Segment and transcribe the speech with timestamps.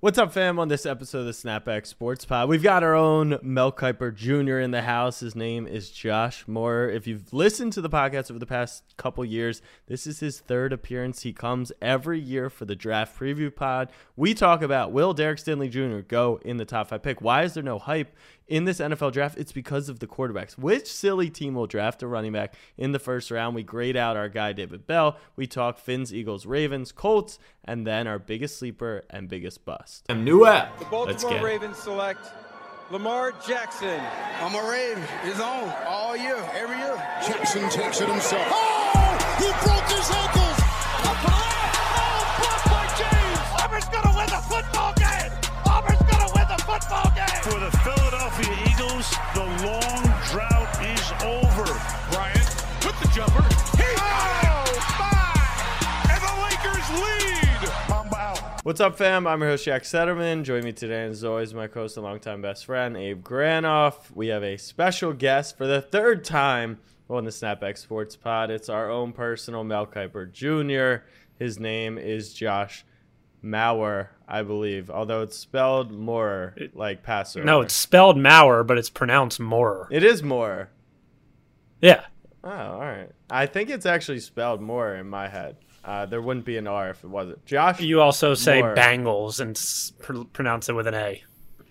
[0.00, 0.60] What's up, fam?
[0.60, 4.60] On this episode of the Snapback Sports Pod, we've got our own Mel Kiper Jr.
[4.60, 5.18] in the house.
[5.18, 6.88] His name is Josh Moore.
[6.88, 10.72] If you've listened to the podcast over the past couple years, this is his third
[10.72, 11.22] appearance.
[11.22, 13.90] He comes every year for the draft preview pod.
[14.14, 16.02] We talk about will Derek Stingley Jr.
[16.06, 17.20] go in the top five pick?
[17.20, 18.14] Why is there no hype
[18.48, 19.38] in this NFL draft?
[19.38, 20.58] It's because of the quarterbacks.
[20.58, 23.54] Which silly team will draft a running back in the first round?
[23.54, 25.16] We grade out our guy David Bell.
[25.36, 30.06] We talk Finns, Eagles, Ravens, Colts, and then our biggest sleeper and biggest bust.
[30.08, 30.78] A new app.
[30.78, 31.42] The Let's Baltimore it.
[31.42, 32.20] Ravens select
[32.90, 34.00] Lamar Jackson.
[34.40, 35.04] I'm a Raven.
[35.24, 36.96] It's on all year, every year.
[37.26, 38.46] Jackson takes it himself.
[38.50, 40.47] Oh, he broke his ankles.
[53.18, 53.42] Jumper.
[53.76, 54.64] He oh!
[56.08, 57.88] And the Lakers lead.
[57.88, 58.64] Mamba out.
[58.64, 59.26] What's up, fam?
[59.26, 60.44] I'm your host, Jack Settleman.
[60.44, 64.12] Join me today, as always, my co-host and longtime best friend, Abe Granoff.
[64.14, 66.78] We have a special guest for the third time
[67.10, 68.52] on the Snapback Sports Pod.
[68.52, 71.04] It's our own personal Mel Kiper Jr.
[71.40, 72.84] His name is Josh
[73.42, 77.44] Mauer, I believe, although it's spelled more like Passover.
[77.44, 79.88] No, it's spelled Mauer, but it's pronounced Moore.
[79.90, 80.70] it is more.
[81.80, 82.04] Yeah.
[82.44, 83.10] Oh, all right.
[83.30, 85.56] I think it's actually spelled more in my head.
[85.84, 87.44] Uh, there wouldn't be an R if it wasn't.
[87.46, 88.74] Josh, You also say Moore.
[88.74, 89.58] Bangles and
[90.00, 91.22] pr- pronounce it with an A.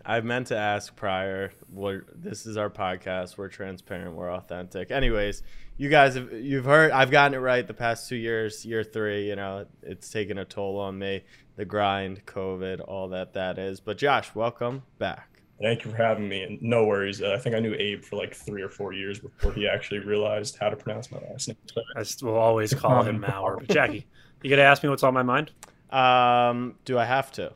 [0.05, 1.51] I meant to ask prior.
[1.69, 3.37] We're, this is our podcast.
[3.37, 4.15] We're transparent.
[4.15, 4.89] We're authentic.
[4.89, 5.43] Anyways,
[5.75, 6.91] you guys have you've heard.
[6.91, 8.65] I've gotten it right the past two years.
[8.65, 11.23] Year three, you know, it's taken a toll on me.
[11.57, 13.79] The grind, COVID, all that that is.
[13.81, 15.36] But Josh, welcome back.
[15.61, 17.21] Thank you for having me, and no worries.
[17.21, 19.99] Uh, I think I knew Abe for like three or four years before he actually
[19.99, 21.57] realized how to pronounce my last name.
[21.65, 23.57] So, I just will always call him Mauer.
[23.59, 24.05] But Jackie,
[24.43, 25.51] you gonna ask me what's on my mind?
[25.89, 27.53] Um, do I have to?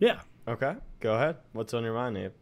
[0.00, 0.20] Yeah.
[0.48, 1.36] Okay, go ahead.
[1.52, 2.32] What's on your mind, Abe?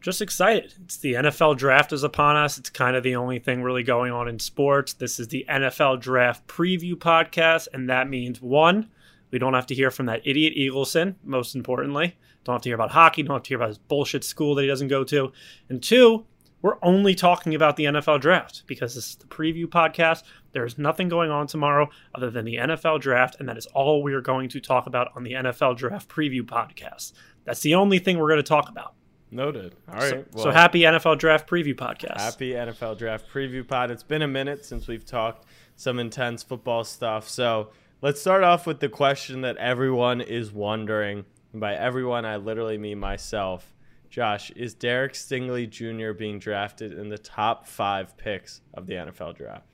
[0.00, 0.72] Just excited.
[0.84, 2.58] It's the NFL draft is upon us.
[2.58, 4.92] It's kind of the only thing really going on in sports.
[4.92, 8.90] This is the NFL draft preview podcast, and that means one,
[9.30, 12.16] we don't have to hear from that idiot Eagleson, most importantly.
[12.44, 14.62] Don't have to hear about hockey, don't have to hear about his bullshit school that
[14.62, 15.32] he doesn't go to.
[15.68, 16.26] And two,
[16.62, 20.22] we're only talking about the NFL draft because this is the preview podcast.
[20.52, 24.02] There is nothing going on tomorrow other than the NFL draft, and that is all
[24.02, 27.12] we are going to talk about on the NFL draft preview podcast.
[27.44, 28.94] That's the only thing we're going to talk about.
[29.30, 29.74] Noted.
[29.88, 30.10] All right.
[30.10, 30.38] So, right.
[30.38, 32.20] so happy NFL draft preview podcast.
[32.20, 33.90] Happy NFL Draft Preview Pod.
[33.90, 35.44] It's been a minute since we've talked
[35.76, 37.28] some intense football stuff.
[37.28, 41.24] So let's start off with the question that everyone is wondering.
[41.54, 43.74] And by everyone, I literally mean myself.
[44.10, 46.12] Josh, is Derek Stingley Jr.
[46.12, 49.68] being drafted in the top five picks of the NFL draft?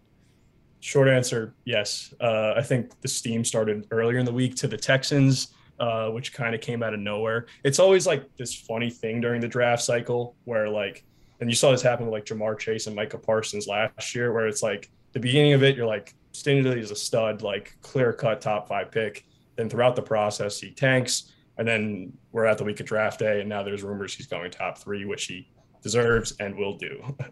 [0.81, 2.13] short answer, yes.
[2.21, 6.33] Uh, I think the steam started earlier in the week to the Texans, uh, which
[6.33, 7.47] kind of came out of nowhere.
[7.65, 11.05] It's always like this funny thing during the draft cycle where like,
[11.41, 14.47] and you saw this happen with like Ja'Marr Chase and Micah Parsons last year, where
[14.47, 18.41] it's like the beginning of it, you're like Stingley is a stud, like clear cut
[18.41, 19.27] top five pick.
[19.57, 23.41] Then throughout the process, he tanks, and then we're at the week of draft day,
[23.41, 25.47] and now there's rumors he's going top three, which he
[25.83, 27.15] deserves and will do.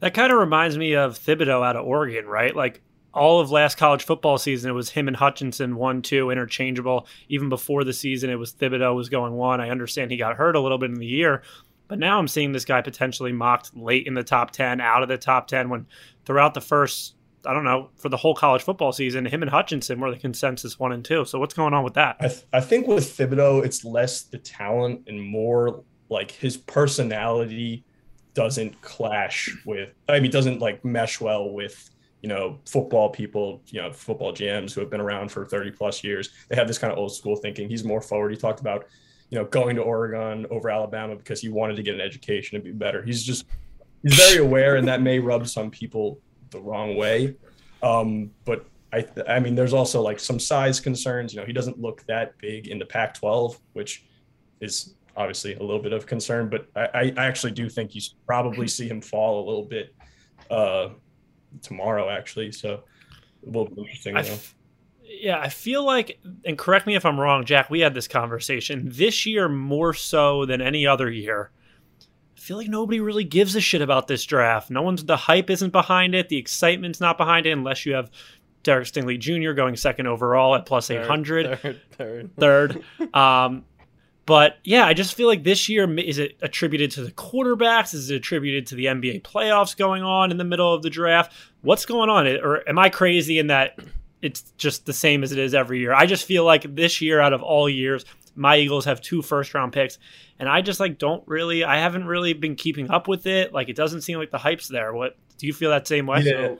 [0.00, 2.54] That kind of reminds me of Thibodeaux out of Oregon, right?
[2.54, 7.08] Like all of last college football season, it was him and Hutchinson one, two, interchangeable.
[7.28, 9.60] Even before the season, it was Thibodeaux was going one.
[9.60, 11.42] I understand he got hurt a little bit in the year,
[11.88, 15.08] but now I'm seeing this guy potentially mocked late in the top 10, out of
[15.08, 15.86] the top 10 when
[16.24, 17.16] throughout the first,
[17.48, 20.78] I don't know, for the whole college football season, him and Hutchinson were the consensus
[20.78, 21.24] one and two.
[21.24, 22.18] So what's going on with that?
[22.20, 27.84] I, th- I think with Thibodeaux, it's less the talent and more like his personality
[28.34, 31.88] doesn't clash with, I mean, doesn't like mesh well with,
[32.20, 36.04] you know, football people, you know, football GMs who have been around for 30 plus
[36.04, 36.28] years.
[36.50, 37.70] They have this kind of old school thinking.
[37.70, 38.30] He's more forward.
[38.30, 38.88] He talked about,
[39.30, 42.64] you know, going to Oregon over Alabama because he wanted to get an education and
[42.64, 43.02] be better.
[43.02, 43.46] He's just,
[44.02, 46.20] he's very aware, and that may rub some people
[46.50, 47.36] the wrong way.
[47.82, 51.32] Um, but I, I mean, there's also like some size concerns.
[51.32, 54.04] You know, he doesn't look that big in the Pac-12, which
[54.60, 56.48] is obviously a little bit of concern.
[56.48, 59.94] But I, I actually do think you probably see him fall a little bit
[60.50, 60.90] uh,
[61.62, 62.52] tomorrow, actually.
[62.52, 62.84] So
[63.42, 64.16] it will be interesting.
[64.16, 64.54] I You f-
[65.10, 67.70] yeah, I feel like, and correct me if I'm wrong, Jack.
[67.70, 71.50] We had this conversation this year more so than any other year.
[72.48, 74.70] Feel like nobody really gives a shit about this draft.
[74.70, 78.10] No one's the hype isn't behind it, the excitement's not behind it, unless you have
[78.62, 79.52] Derek Stingley Jr.
[79.52, 82.30] going second overall at plus eight hundred Third, third.
[82.38, 82.82] third.
[83.14, 83.66] Um,
[84.24, 87.92] but yeah, I just feel like this year is it attributed to the quarterbacks?
[87.92, 91.34] Is it attributed to the NBA playoffs going on in the middle of the draft?
[91.60, 92.26] What's going on?
[92.26, 93.78] Or am I crazy in that
[94.22, 95.92] it's just the same as it is every year?
[95.92, 98.06] I just feel like this year, out of all years,
[98.38, 99.98] my Eagles have two first round picks,
[100.38, 101.64] and I just like don't really.
[101.64, 103.52] I haven't really been keeping up with it.
[103.52, 104.92] Like it doesn't seem like the hype's there.
[104.94, 106.20] What do you feel that same way?
[106.22, 106.54] Yeah.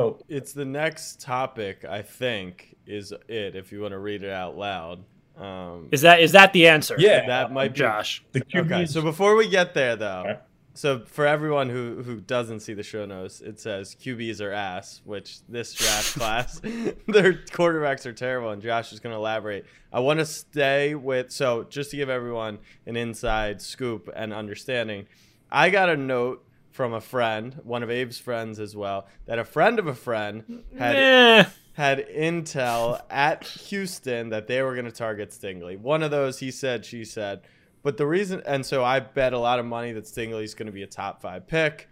[0.00, 3.56] Oh, It's the next topic, I think, is it.
[3.56, 5.04] If you want to read it out loud,
[5.36, 6.94] um, Is that is that the answer?
[6.98, 7.26] yeah.
[7.26, 8.24] that might be Josh.
[8.32, 8.64] the QBs.
[8.72, 10.38] Okay, so before we get there, though, Okay.
[10.78, 15.00] So for everyone who who doesn't see the show notes, it says QBs are ass,
[15.04, 19.66] which this draft class, their quarterbacks are terrible, and Josh is going to elaborate.
[19.92, 25.08] I want to stay with so just to give everyone an inside scoop and understanding,
[25.50, 29.44] I got a note from a friend, one of Abe's friends as well, that a
[29.44, 34.92] friend of a friend had Eh, had intel at Houston that they were going to
[34.92, 35.76] target Stingley.
[35.76, 37.40] One of those, he said, she said.
[37.88, 40.72] But the reason, and so I bet a lot of money that Stingley's going to
[40.72, 41.88] be a top five pick.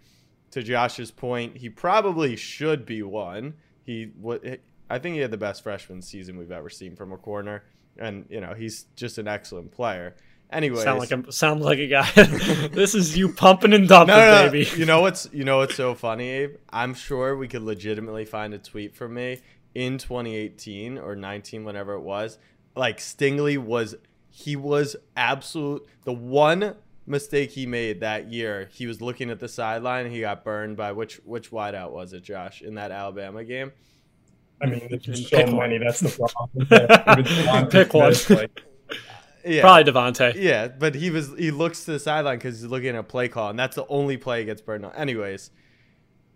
[0.51, 3.55] To Josh's point, he probably should be one.
[3.83, 4.45] He, what,
[4.91, 7.63] I think he had the best freshman season we've ever seen from a corner,
[7.97, 10.15] and you know he's just an excellent player.
[10.51, 12.11] Anyway, sound like a sound like a guy.
[12.71, 14.51] this is you pumping and dumping, no, no, no.
[14.51, 14.69] baby.
[14.77, 16.57] You know what's you know what's so funny, Abe?
[16.69, 19.39] I'm sure we could legitimately find a tweet from me
[19.73, 22.37] in 2018 or 19, whenever it was.
[22.75, 23.95] Like Stingley was
[24.37, 26.75] he was absolute the one
[27.07, 28.69] mistake he made that year.
[28.71, 32.13] He was looking at the sideline and he got burned by which which wideout was
[32.13, 33.71] it, Josh, in that Alabama game?
[34.61, 35.57] I mean, there's so Pick one.
[35.71, 35.79] many.
[35.79, 36.67] That's the problem.
[36.71, 38.13] Yeah, even DeVonta Pick one.
[38.37, 38.63] Like,
[39.43, 39.61] Yeah.
[39.61, 40.35] Probably DeVonta.
[40.35, 43.29] Yeah, but he was he looks to the sideline because he's looking at a play
[43.29, 44.93] call, and that's the only play he gets burned on.
[44.93, 45.49] Anyways,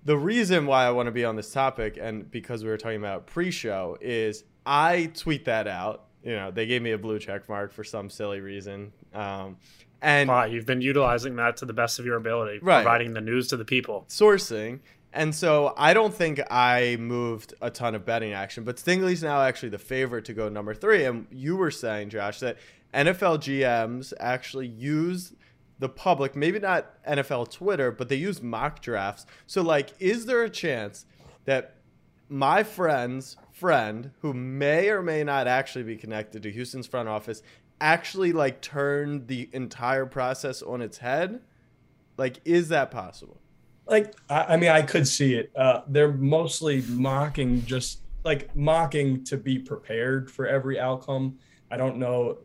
[0.05, 2.97] the reason why I want to be on this topic, and because we were talking
[2.97, 6.05] about pre-show, is I tweet that out.
[6.23, 9.57] You know, they gave me a blue check mark for some silly reason, um,
[10.01, 12.83] and Wow, you've been utilizing that to the best of your ability, Right.
[12.83, 14.05] providing the news to the people.
[14.07, 14.79] sourcing.
[15.13, 19.41] And so I don't think I moved a ton of betting action, but Stingley's now
[19.41, 21.03] actually the favorite to go number three.
[21.03, 22.57] And you were saying, Josh, that
[22.93, 25.33] NFL GMs actually use
[25.79, 29.25] the public, maybe not NFL Twitter, but they use mock drafts.
[29.47, 31.05] So, like, is there a chance
[31.45, 31.75] that
[32.29, 37.41] my friend's friend, who may or may not actually be connected to Houston's front office,
[37.79, 41.41] actually like turned the entire process on its head?
[42.17, 43.41] Like, is that possible?
[43.91, 45.51] like I, I mean, I could see it.
[45.55, 51.37] Uh, they're mostly mocking, just like mocking to be prepared for every outcome.
[51.69, 52.39] I don't know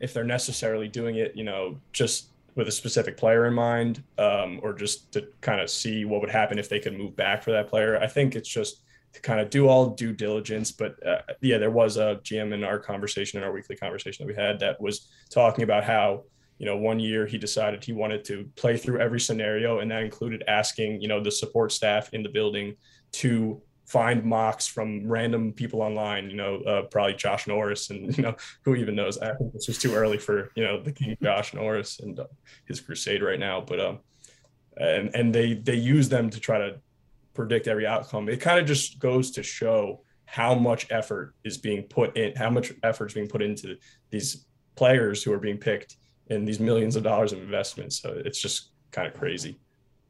[0.00, 4.60] if they're necessarily doing it, you know, just with a specific player in mind, um,
[4.62, 7.52] or just to kind of see what would happen if they could move back for
[7.52, 7.98] that player.
[8.00, 8.80] I think it's just
[9.18, 10.70] to kind of do all due diligence.
[10.70, 14.32] But uh, yeah, there was a GM in our conversation, in our weekly conversation that
[14.32, 16.24] we had, that was talking about how
[16.58, 20.02] you know one year he decided he wanted to play through every scenario and that
[20.02, 22.74] included asking you know the support staff in the building
[23.12, 28.24] to find mocks from random people online you know uh, probably josh norris and you
[28.24, 31.16] know who even knows i think this was too early for you know the king
[31.22, 32.26] josh norris and uh,
[32.66, 34.00] his crusade right now but um
[34.78, 36.80] and and they they use them to try to
[37.38, 41.82] predict every outcome it kind of just goes to show how much effort is being
[41.84, 43.76] put in how much effort is being put into
[44.10, 44.44] these
[44.74, 45.96] players who are being picked
[46.28, 48.00] and these millions of dollars of investments.
[48.00, 49.58] So it's just kind of crazy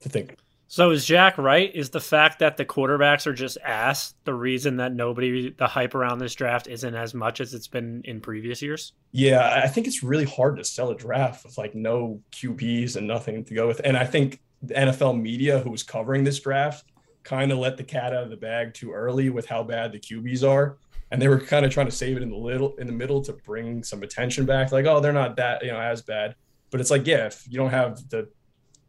[0.00, 0.36] to think.
[0.66, 1.74] So is Jack right?
[1.74, 5.94] Is the fact that the quarterbacks are just ass the reason that nobody the hype
[5.94, 8.92] around this draft isn't as much as it's been in previous years?
[9.12, 13.06] Yeah, I think it's really hard to sell a draft with like no QBs and
[13.06, 13.80] nothing to go with.
[13.84, 16.84] And I think the NFL media who was covering this draft
[17.28, 19.98] kind of let the cat out of the bag too early with how bad the
[19.98, 20.78] QBs are.
[21.10, 23.22] And they were kind of trying to save it in the little in the middle
[23.22, 24.72] to bring some attention back.
[24.72, 26.34] Like, oh, they're not that, you know, as bad.
[26.70, 28.28] But it's like, yeah, if you don't have the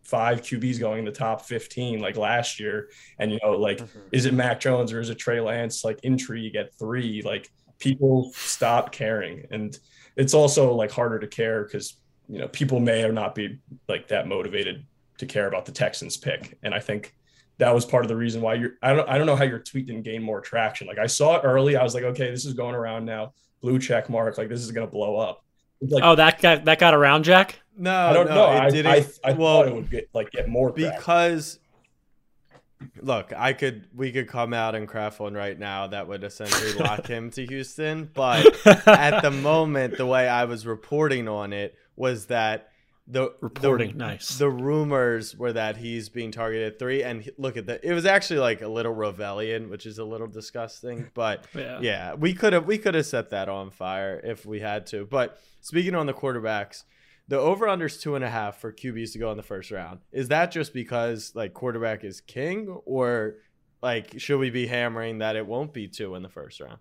[0.04, 2.90] five QBs going in the top 15 like last year.
[3.20, 4.00] And, you know, like, mm-hmm.
[4.12, 5.84] is it Mac Jones or is it Trey Lance?
[5.84, 9.46] Like, intrigue at three, like, people stop caring.
[9.52, 9.78] And
[10.16, 11.96] it's also like harder to care because,
[12.28, 14.86] you know, people may or not be like that motivated
[15.20, 16.58] to care about the Texans pick.
[16.64, 17.14] And I think
[17.60, 19.60] that was part of the reason why you're, I don't, I don't know how your
[19.60, 20.88] tweet didn't gain more traction.
[20.88, 21.76] Like, I saw it early.
[21.76, 23.34] I was like, okay, this is going around now.
[23.62, 24.38] Blue check mark.
[24.38, 25.44] Like, this is going to blow up.
[25.82, 27.62] Like, oh, that got that got around Jack.
[27.78, 28.52] No, I don't no, know.
[28.52, 28.92] It I, didn't.
[28.92, 30.98] I, I well, thought it would get like get more traction.
[30.98, 31.60] because
[33.02, 36.74] look, I could we could come out and craft one right now that would essentially
[36.74, 38.46] lock him to Houston, but
[38.88, 42.72] at the moment, the way I was reporting on it was that
[43.12, 44.38] the Reporting, the, nice.
[44.38, 47.84] The rumors were that he's being targeted at three, and he- look at that.
[47.84, 51.80] It was actually like a little Rebellion, which is a little disgusting, but Yeah.
[51.82, 55.06] yeah, we could have we could have set that on fire if we had to.
[55.06, 56.84] But speaking on the quarterbacks,
[57.28, 60.00] the over unders two and a half for QBs to go in the first round.
[60.12, 63.36] Is that just because like quarterback is king, or
[63.82, 66.78] like should we be hammering that it won't be two in the first round?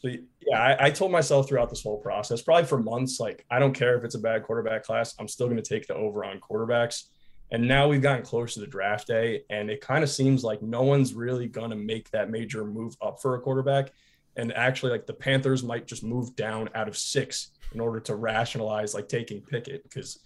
[0.00, 0.08] So
[0.40, 3.74] yeah, I, I, told myself throughout this whole process, probably for months, like I don't
[3.74, 6.40] care if it's a bad quarterback class, I'm still going to take the over on
[6.40, 7.04] quarterbacks.
[7.52, 10.62] And now we've gotten close to the draft day, and it kind of seems like
[10.62, 13.92] no one's really going to make that major move up for a quarterback.
[14.36, 18.14] And actually, like the Panthers might just move down out of six in order to
[18.14, 20.20] rationalize like taking Pickett because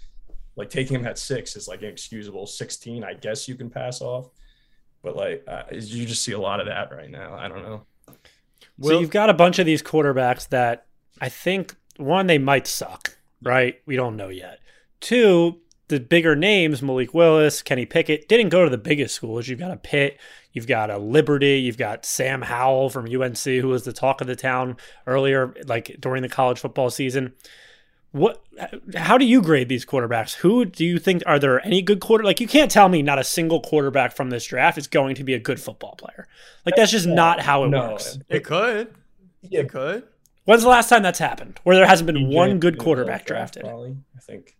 [0.56, 2.46] like taking him at six is like inexcusable.
[2.46, 4.28] 16, I guess you can pass off.
[5.02, 7.34] But like, uh, you just see a lot of that right now.
[7.34, 7.86] I don't know.
[8.80, 10.86] So you've got a bunch of these quarterbacks that
[11.20, 13.76] I think one they might suck, right?
[13.86, 14.58] We don't know yet.
[15.00, 19.48] Two, the bigger names, Malik Willis, Kenny Pickett, didn't go to the biggest schools.
[19.48, 20.18] You've got a Pitt,
[20.52, 24.26] you've got a Liberty, you've got Sam Howell from UNC, who was the talk of
[24.26, 24.76] the town
[25.06, 27.34] earlier, like during the college football season.
[28.14, 28.44] What?
[28.94, 30.34] How do you grade these quarterbacks?
[30.34, 32.22] Who do you think are there any good quarter?
[32.22, 35.24] Like you can't tell me not a single quarterback from this draft is going to
[35.24, 36.28] be a good football player.
[36.64, 38.16] Like that's just not how it no, works.
[38.28, 38.94] It could.
[39.50, 40.04] It could.
[40.44, 41.58] When's the last time that's happened?
[41.64, 43.64] Where there hasn't been one good quarterback drafted?
[43.64, 44.56] Probably, I think.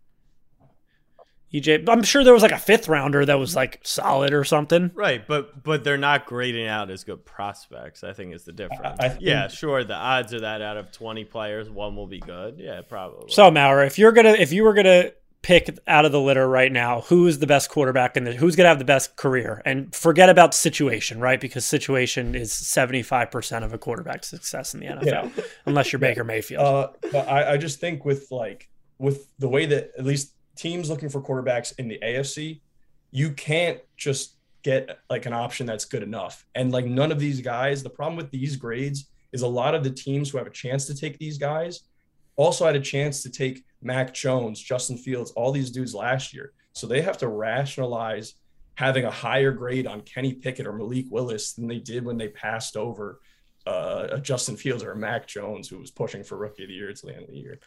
[1.55, 4.91] EJ, I'm sure there was like a fifth rounder that was like solid or something.
[4.93, 8.03] Right, but but they're not grading out as good prospects.
[8.03, 8.99] I think is the difference.
[8.99, 9.85] I, I yeah, sure.
[9.85, 12.57] The odds are that out of 20 players, one will be good.
[12.59, 13.31] Yeah, probably.
[13.31, 16.73] So Mauer, if you're gonna if you were gonna pick out of the litter right
[16.73, 19.63] now, who is the best quarterback and who's gonna have the best career?
[19.65, 21.41] And forget about situation, right?
[21.41, 25.45] Because situation is 75 percent of a quarterback's success in the NFL, yeah.
[25.67, 26.65] unless you're Baker Mayfield.
[26.65, 28.69] Uh, but I, I just think with like
[28.99, 32.61] with the way that at least teams looking for quarterbacks in the AFC,
[33.11, 36.45] you can't just get like an option that's good enough.
[36.55, 39.85] And like none of these guys, the problem with these grades is a lot of
[39.85, 41.81] the teams who have a chance to take these guys
[42.37, 46.53] also had a chance to take Mac Jones, Justin Fields, all these dudes last year.
[46.73, 48.35] So they have to rationalize
[48.75, 52.29] having a higher grade on Kenny Pickett or Malik Willis than they did when they
[52.29, 53.21] passed over
[53.67, 56.75] uh, a Justin Fields or a Mac Jones who was pushing for rookie of the
[56.75, 57.59] year to the end of the year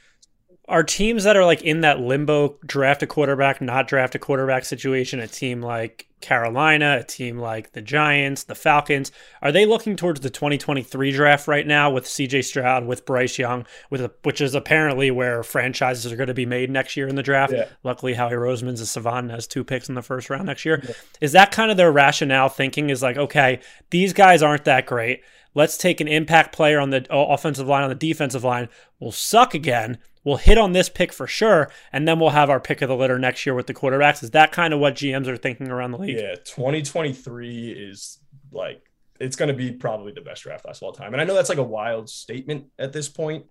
[0.67, 4.65] are teams that are like in that limbo draft a quarterback, not draft a quarterback
[4.65, 9.11] situation, a team like Carolina, a team like the Giants, the Falcons,
[9.41, 13.65] are they looking towards the 2023 draft right now with CJ Stroud, with Bryce Young,
[13.89, 17.15] with a, which is apparently where franchises are going to be made next year in
[17.15, 17.53] the draft?
[17.53, 17.69] Yeah.
[17.83, 20.81] Luckily, Howie Roseman's a savant and has two picks in the first round next year.
[20.83, 20.95] Yeah.
[21.21, 23.61] Is that kind of their rationale thinking is like, okay,
[23.91, 25.21] these guys aren't that great.
[25.57, 28.69] Let's take an impact player on the offensive line, on the defensive line.
[28.99, 29.97] We'll suck again
[30.27, 32.95] we'll hit on this pick for sure, and then we'll have our pick of the
[32.95, 34.21] litter next year with the quarterbacks.
[34.21, 36.17] Is that kind of what GMs are thinking around the league?
[36.17, 38.19] Yeah, 2023 is
[38.51, 38.81] like
[39.21, 41.13] it's going to be probably the best draft class of all time.
[41.13, 43.45] And I know that's like a wild statement at this point,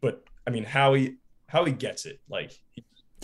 [0.00, 1.16] but I mean, how he
[1.46, 2.58] how he gets it, like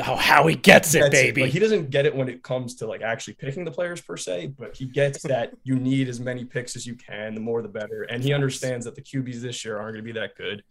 [0.07, 1.41] Oh, how he gets it, baby.
[1.41, 1.45] It.
[1.45, 4.17] Like, he doesn't get it when it comes to like actually picking the players per
[4.17, 7.35] se, but he gets that you need as many picks as you can.
[7.35, 8.03] The more, the better.
[8.03, 10.63] And he understands that the QBs this year aren't going to be that good.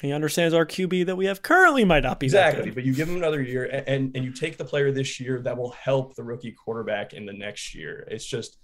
[0.00, 3.08] He understands our QB that we have currently might not be exactly, but you give
[3.08, 6.14] him another year, and, and and you take the player this year that will help
[6.14, 8.06] the rookie quarterback in the next year.
[8.08, 8.58] It's just,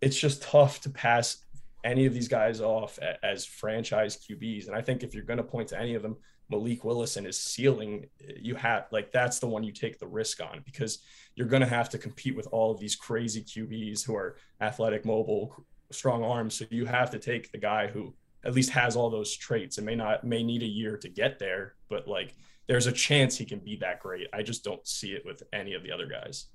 [0.00, 1.36] it's just tough to pass
[1.84, 4.66] any of these guys off as franchise QBs.
[4.66, 6.16] And I think if you're going to point to any of them,
[6.50, 10.06] Malik Willis and his ceiling, eh, you have like that's the one you take the
[10.06, 10.98] risk on because
[11.34, 15.04] you're going to have to compete with all of these crazy QBs who are athletic,
[15.04, 16.54] mobile, strong arms.
[16.54, 18.14] So you have to take the guy who
[18.44, 19.78] at least has all those traits.
[19.78, 22.34] and may not may need a year to get there, but like
[22.66, 24.28] there's a chance he can be that great.
[24.32, 26.46] I just don't see it with any of the other guys.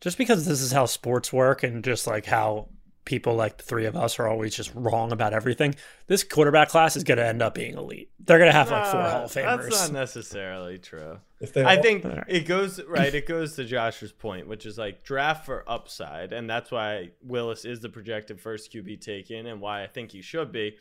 [0.00, 2.68] Just because this is how sports work and just like how
[3.06, 5.74] people like the three of us are always just wrong about everything.
[6.08, 8.10] This quarterback class is going to end up being elite.
[8.20, 9.70] They're going to have like four Hall of Famers.
[9.70, 11.18] That's not necessarily true.
[11.56, 13.14] I think it goes right.
[13.14, 17.64] It goes to Josh's point, which is like draft for upside, and that's why Willis
[17.64, 20.76] is the projected first QB taken, and why I think he should be.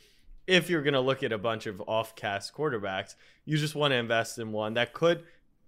[0.47, 3.15] If you're going to look at a bunch of off-cast quarterbacks,
[3.45, 5.23] you just want to invest in one that could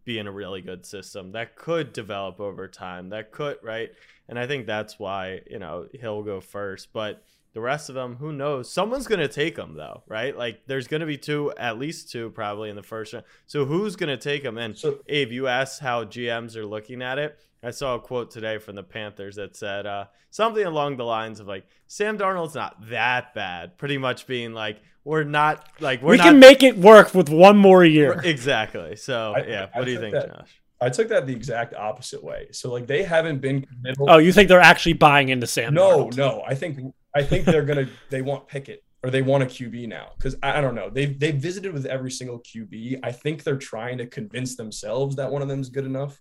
[0.05, 3.91] be in a really good system, that could develop over time, that could right
[4.29, 6.93] and I think that's why you know he'll go first.
[6.93, 8.71] But the rest of them, who knows?
[8.71, 10.37] Someone's gonna take them though, right?
[10.37, 13.25] Like there's gonna be two, at least two, probably in the first round.
[13.47, 14.57] So who's gonna take them?
[14.57, 17.39] And so, Abe, you asked how GMs are looking at it.
[17.63, 21.39] I saw a quote today from the Panthers that said uh, something along the lines
[21.39, 26.11] of like Sam Darnold's not that bad, pretty much being like we're not like we're
[26.11, 28.21] we not, can make it work with one more year.
[28.23, 28.95] Exactly.
[28.97, 30.61] So I, yeah, I, what I do you think, that, Josh?
[30.79, 32.47] I took that the exact opposite way.
[32.51, 33.65] So like they haven't been
[33.99, 35.73] Oh, you think they're actually buying into Sam?
[35.73, 36.17] No, Darnold.
[36.17, 36.43] no.
[36.47, 40.11] I think I think they're gonna they want Pickett or they want a QB now
[40.17, 40.89] because I, I, don't know.
[40.89, 42.99] They've they visited with every single QB.
[43.03, 46.19] I think they're trying to convince themselves that one of them is good enough.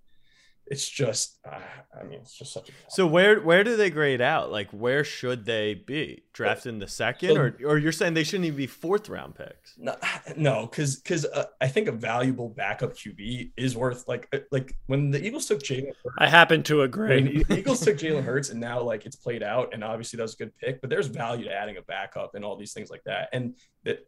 [0.68, 1.60] It's just, uh,
[1.96, 2.72] I mean, it's just such a.
[2.88, 4.50] So where where do they grade out?
[4.50, 8.24] Like where should they be drafted in the second, So- or or you're saying they
[8.24, 9.74] shouldn't even be fourth round picks?
[9.78, 9.94] No,
[10.36, 14.76] no, because because uh, I think a valuable backup QB is worth like uh, like
[14.86, 16.16] when the Eagles took Jalen Hurts.
[16.18, 17.42] I happen to when agree.
[17.44, 20.34] the Eagles took Jalen Hurts and now like it's played out and obviously that was
[20.34, 23.04] a good pick, but there's value to adding a backup and all these things like
[23.04, 23.28] that.
[23.32, 23.54] And
[23.84, 24.04] that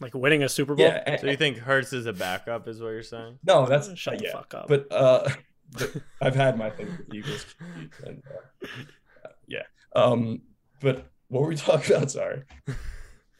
[0.00, 0.86] Like winning a Super Bowl.
[0.86, 3.38] yeah, and- So you think Hurts is a backup, is what you're saying?
[3.44, 4.32] no, that's Shut the yeah.
[4.32, 4.68] fuck up.
[4.68, 5.36] But uh, but
[6.22, 7.46] I've had my thing with the Eagles,
[8.06, 8.22] and
[8.64, 8.68] uh,
[9.46, 9.62] yeah.
[9.94, 10.42] Um,
[10.80, 12.10] but what were we talking about?
[12.10, 12.42] Sorry.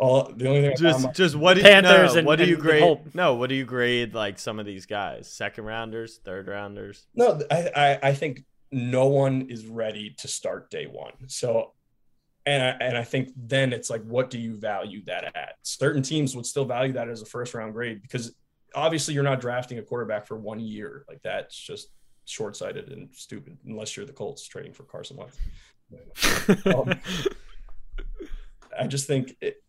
[0.00, 2.44] All the only thing Just my- just what do you, Panthers no, and- what do
[2.47, 2.82] you grade?
[2.82, 3.14] Hope.
[3.14, 5.28] No, what do you grade like some of these guys?
[5.32, 7.06] Second rounders, third rounders?
[7.14, 11.14] No, I, I I think no one is ready to start day one.
[11.26, 11.73] So,
[12.47, 15.54] and I, and I think then it's like, what do you value that at?
[15.62, 18.32] Certain teams would still value that as a first round grade because
[18.75, 21.04] obviously you're not drafting a quarterback for one year.
[21.08, 21.88] Like that's just
[22.28, 25.38] short sighted and stupid unless you're the Colts trading for Carson Wentz.
[26.66, 27.00] Um,
[28.78, 29.62] I just think it,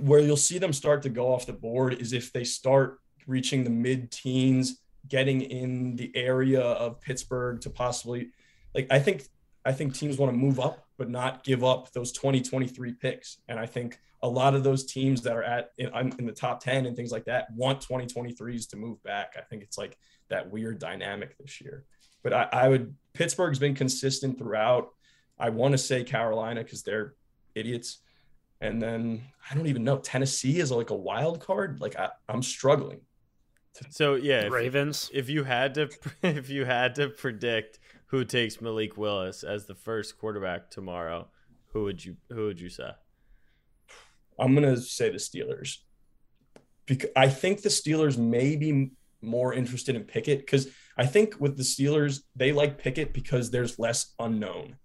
[0.00, 3.62] where you'll see them start to go off the board is if they start reaching
[3.62, 8.30] the mid teens, getting in the area of Pittsburgh to possibly
[8.74, 9.24] like I think
[9.64, 13.38] I think teams want to move up but not give up those 2023 picks.
[13.48, 16.62] And I think a lot of those teams that are at in, in the top
[16.62, 19.34] 10 and things like that want 2023s to move back.
[19.36, 21.84] I think it's like that weird dynamic this year.
[22.22, 24.90] But I, I would Pittsburgh's been consistent throughout.
[25.40, 27.14] I want to say Carolina because they're
[27.56, 27.98] idiots.
[28.60, 29.98] And then I don't even know.
[29.98, 31.80] Tennessee is like a wild card.
[31.80, 33.00] Like I, I'm struggling.
[33.90, 35.10] So yeah, if, Ravens.
[35.12, 35.88] if you had to
[36.22, 37.80] if you had to predict
[38.12, 41.28] who takes Malik Willis as the first quarterback tomorrow,
[41.72, 42.90] who would you who would you say?
[44.38, 45.78] I'm gonna say the Steelers.
[46.84, 48.92] Because I think the Steelers may be
[49.22, 53.78] more interested in Pickett because I think with the Steelers they like Pickett because there's
[53.78, 54.76] less unknown,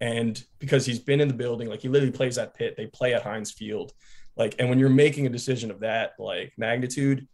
[0.00, 3.14] and because he's been in the building, like he literally plays at Pitt, they play
[3.14, 3.92] at Heinz Field,
[4.36, 7.26] like, and when you're making a decision of that like magnitude,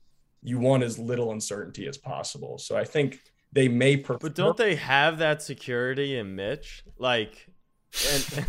[0.43, 2.57] you want as little uncertainty as possible.
[2.57, 3.21] So I think
[3.53, 4.19] they may prefer.
[4.19, 6.85] But don't they have that security in Mitch?
[6.99, 7.47] Like,
[8.13, 8.47] and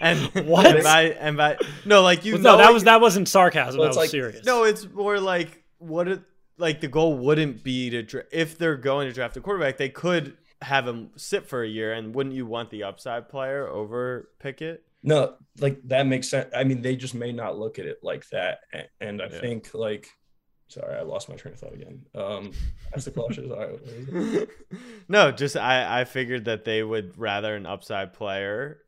[0.00, 0.66] and What?
[0.66, 3.28] And by, and by no, like you Well, know no, that it- was that wasn't
[3.28, 3.78] sarcasm.
[3.78, 4.44] Well, that was like- serious.
[4.44, 6.20] No, it's more like what it
[6.58, 9.88] like the goal wouldn't be to dra- if they're going to draft a quarterback, they
[9.88, 14.28] could have him sit for a year, and wouldn't you want the upside player over
[14.38, 14.84] Pickett?
[15.02, 16.48] No, like that makes sense.
[16.54, 18.60] I mean, they just may not look at it like that.
[18.72, 19.40] A- And I Yeah.
[19.40, 20.08] think like,
[20.72, 22.04] sorry, I lost my train of thought again.
[22.14, 22.52] Um,
[22.90, 23.50] that's the question.
[23.50, 24.48] All right, what is it?
[25.08, 28.78] no, just I I figured that they would rather an upside player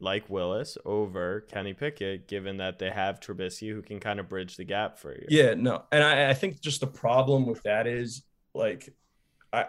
[0.00, 4.56] like Willis over Kenny Pickett, given that they have Trubisky who can kind of bridge
[4.56, 5.26] the gap for you.
[5.28, 8.22] Yeah, no, and I, I think just the problem with that is
[8.54, 8.88] like.
[9.52, 9.68] I-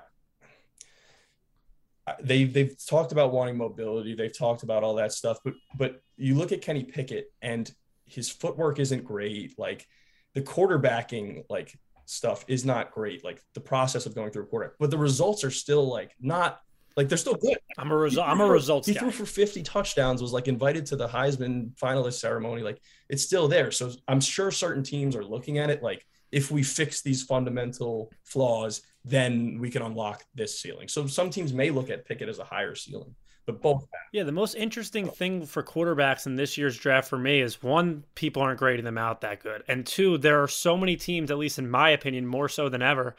[2.21, 4.13] They they've talked about wanting mobility.
[4.13, 7.71] They've talked about all that stuff, but but you look at Kenny Pickett and
[8.05, 9.57] his footwork isn't great.
[9.57, 9.87] Like
[10.35, 13.23] the quarterbacking like stuff is not great.
[13.23, 16.59] Like the process of going through a quarterback, but the results are still like not
[16.95, 17.57] like they're still good.
[17.77, 18.27] I'm a result.
[18.29, 19.01] I'm a results He guy.
[19.01, 22.61] threw for 50 touchdowns, was like invited to the Heisman finalist ceremony.
[22.61, 23.71] Like it's still there.
[23.71, 28.11] So I'm sure certain teams are looking at it like if we fix these fundamental
[28.23, 30.87] flaws, then we can unlock this ceiling.
[30.87, 33.87] So some teams may look at Pickett as a higher ceiling, but both.
[34.11, 38.03] Yeah, the most interesting thing for quarterbacks in this year's draft for me is one,
[38.15, 39.63] people aren't grading them out that good.
[39.67, 42.81] And two, there are so many teams, at least in my opinion, more so than
[42.81, 43.15] ever,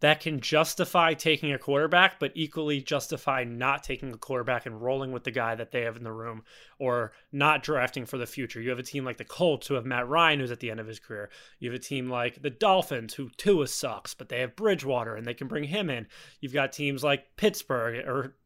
[0.00, 5.12] that can justify taking a quarterback, but equally justify not taking a quarterback and rolling
[5.12, 6.42] with the guy that they have in the room
[6.78, 8.60] or not drafting for the future.
[8.60, 10.80] You have a team like the Colts who have Matt Ryan who's at the end
[10.80, 11.28] of his career.
[11.58, 15.26] You have a team like the Dolphins who Tua sucks, but they have Bridgewater and
[15.26, 16.06] they can bring him in.
[16.40, 18.36] You've got teams like Pittsburgh or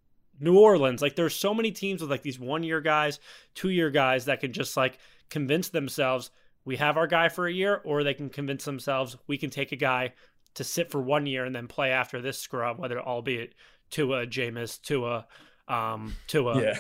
[0.40, 1.02] New Orleans.
[1.02, 3.20] Like there's so many teams with like these one year guys,
[3.54, 4.98] two year guys that can just like
[5.30, 6.30] convince themselves
[6.64, 9.72] we have our guy for a year, or they can convince themselves we can take
[9.72, 10.12] a guy
[10.54, 13.54] to sit for one year and then play after this scrub, whether albeit
[13.90, 15.26] Tua, Jameis, Tua,
[15.68, 16.78] um, Tua Yeah.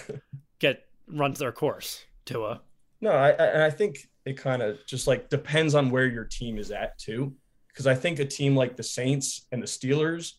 [0.58, 2.04] get runs their course.
[2.24, 2.62] Tua.
[3.00, 6.24] No, I, I, and I think it kind of just like depends on where your
[6.24, 7.34] team is at too.
[7.68, 10.34] Because I think a team like the Saints and the Steelers,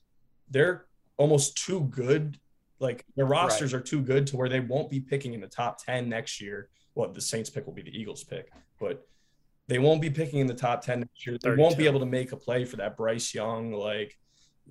[0.50, 0.86] they're
[1.18, 2.40] almost too good.
[2.80, 5.84] Like their rosters are too good to where they won't be picking in the top
[5.84, 6.70] 10 next year.
[6.94, 9.08] Well, the Saints pick will be the Eagles pick, but
[9.68, 11.38] they won't be picking in the top 10 next year.
[11.42, 14.18] They won't be able to make a play for that Bryce Young, like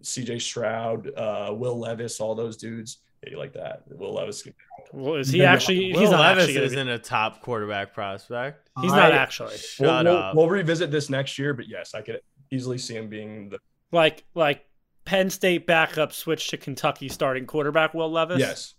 [0.01, 2.99] CJ Stroud, uh, Will Levis, all those dudes.
[3.23, 3.83] Yeah, you like that.
[3.89, 4.47] Will Levis.
[4.93, 5.93] Well, is he Maybe- actually?
[5.93, 6.65] Will he's not Levis actually.
[6.65, 8.71] Isn't a top quarterback prospect.
[8.77, 9.57] be, he's not actually.
[9.57, 10.35] Shut we'll, up.
[10.35, 13.59] We'll, we'll revisit this next year, but yes, I could easily see him being the
[13.93, 14.67] Like like
[15.05, 18.39] Penn State backup switched to Kentucky starting quarterback Will Levis?
[18.39, 18.75] Yes.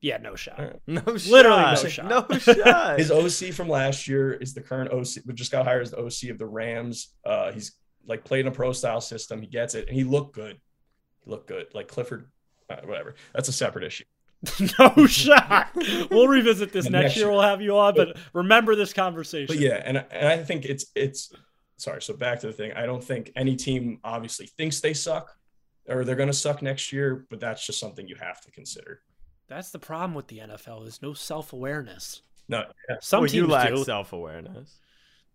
[0.00, 0.76] Yeah, no shot.
[0.86, 2.06] No Literally shot.
[2.06, 2.30] no shot.
[2.30, 2.98] No shot.
[2.98, 5.98] His OC from last year is the current OC, but just got hired as the
[5.98, 7.14] OC of the Rams.
[7.24, 7.72] Uh, he's
[8.06, 9.40] like played in a pro style system.
[9.40, 10.60] He gets it, and he looked good.
[11.24, 11.66] He looked good.
[11.74, 12.30] Like Clifford,
[12.70, 13.16] uh, whatever.
[13.34, 14.04] That's a separate issue.
[14.78, 15.70] no shot.
[16.12, 17.26] We'll revisit this next next year.
[17.26, 17.32] year.
[17.32, 19.46] We'll have you on, but remember this conversation.
[19.48, 21.32] But yeah, and and I think it's it's
[21.76, 22.02] sorry.
[22.02, 22.72] So back to the thing.
[22.72, 25.34] I don't think any team obviously thinks they suck
[25.88, 29.00] or they're going to suck next year, but that's just something you have to consider.
[29.48, 30.86] That's the problem with the NFL.
[30.86, 32.22] is no self awareness.
[32.48, 32.96] No, yeah.
[33.00, 33.84] Some well, teams you lack do.
[33.84, 34.78] self awareness.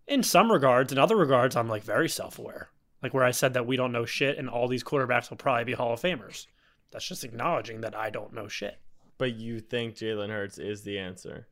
[0.07, 0.91] in some regards.
[0.91, 2.69] In other regards, I'm like very self aware.
[3.01, 5.65] Like where I said that we don't know shit, and all these quarterbacks will probably
[5.65, 6.47] be Hall of Famers.
[6.91, 8.77] That's just acknowledging that I don't know shit.
[9.17, 11.47] But you think Jalen Hurts is the answer?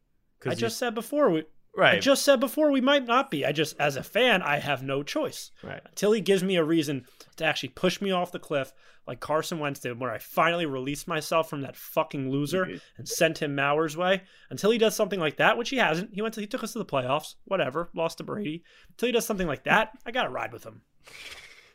[0.46, 1.44] I you- just said before we.
[1.76, 3.46] Right, I just said before we might not be.
[3.46, 5.82] I just, as a fan, I have no choice right.
[5.86, 7.06] until he gives me a reason
[7.38, 8.74] to actually push me off the cliff,
[9.08, 12.82] like Carson Wentz did, where I finally released myself from that fucking loser mhm.
[12.98, 14.24] and sent him Mauer's way.
[14.50, 16.14] Until he does something like that, which he hasn't.
[16.14, 17.36] He went to, he took us to the playoffs.
[17.46, 18.64] Whatever, lost to Brady.
[18.90, 20.82] Until he does something like that, I gotta ride with him.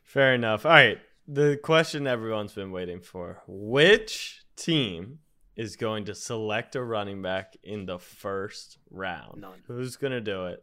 [0.05, 0.65] Fair enough.
[0.65, 0.99] All right.
[1.29, 5.19] The question everyone's been waiting for: Which team
[5.57, 9.41] is going to select a running back in the first round?
[9.41, 9.63] None.
[9.67, 10.63] Who's gonna do it?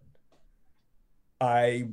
[1.41, 1.88] I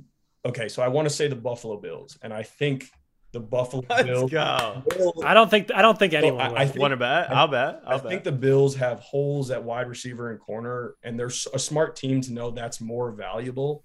[0.45, 0.69] okay.
[0.69, 2.87] So I want to say the Buffalo Bills, and I think
[3.33, 4.31] the Buffalo Let's Bills.
[4.31, 4.83] go.
[4.99, 6.41] will- I don't think I don't think So anyone.
[6.41, 7.31] I- I think- Want to bet?
[7.31, 7.81] I'll bet.
[7.87, 8.09] I'll I bet.
[8.09, 11.97] think the Bills have holes at wide receiver and corner, and they're s- a smart
[11.97, 13.85] team to know that's more valuable.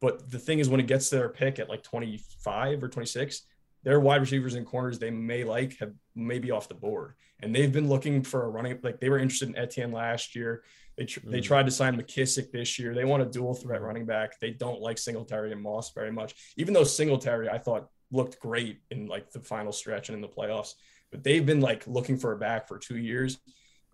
[0.00, 3.42] But the thing is, when it gets to their pick at like 25 or 26,
[3.84, 7.14] their wide receivers and corners they may like have maybe off the board.
[7.40, 10.62] And they've been looking for a running like they were interested in Etienne last year.
[10.96, 11.44] They, tr- they Mm.
[11.44, 12.94] tried to sign McKissic this year.
[12.94, 14.38] They want a dual threat running back.
[14.38, 18.78] They don't like Singletary and Moss very much, even though Singletary I thought looked great
[18.90, 20.74] in like the final stretch and in the playoffs.
[21.10, 23.38] But they've been like looking for a back for two years.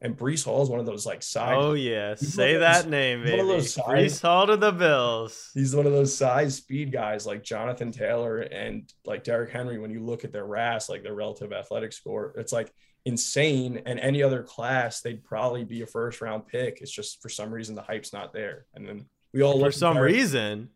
[0.03, 1.55] And Breece Hall is one of those like side.
[1.59, 3.31] oh yeah, say one of those- that name, baby.
[3.33, 5.51] one of those size- Breece Hall to the Bills.
[5.53, 9.79] He's one of those size speed guys like Jonathan Taylor and like Derrick Henry.
[9.79, 12.73] When you look at their RAS, like their relative athletic score, it's like
[13.05, 13.83] insane.
[13.85, 16.81] And any other class, they'd probably be a first round pick.
[16.81, 18.67] It's just for some reason the hype's not there.
[18.75, 20.71] And then we all For some reason,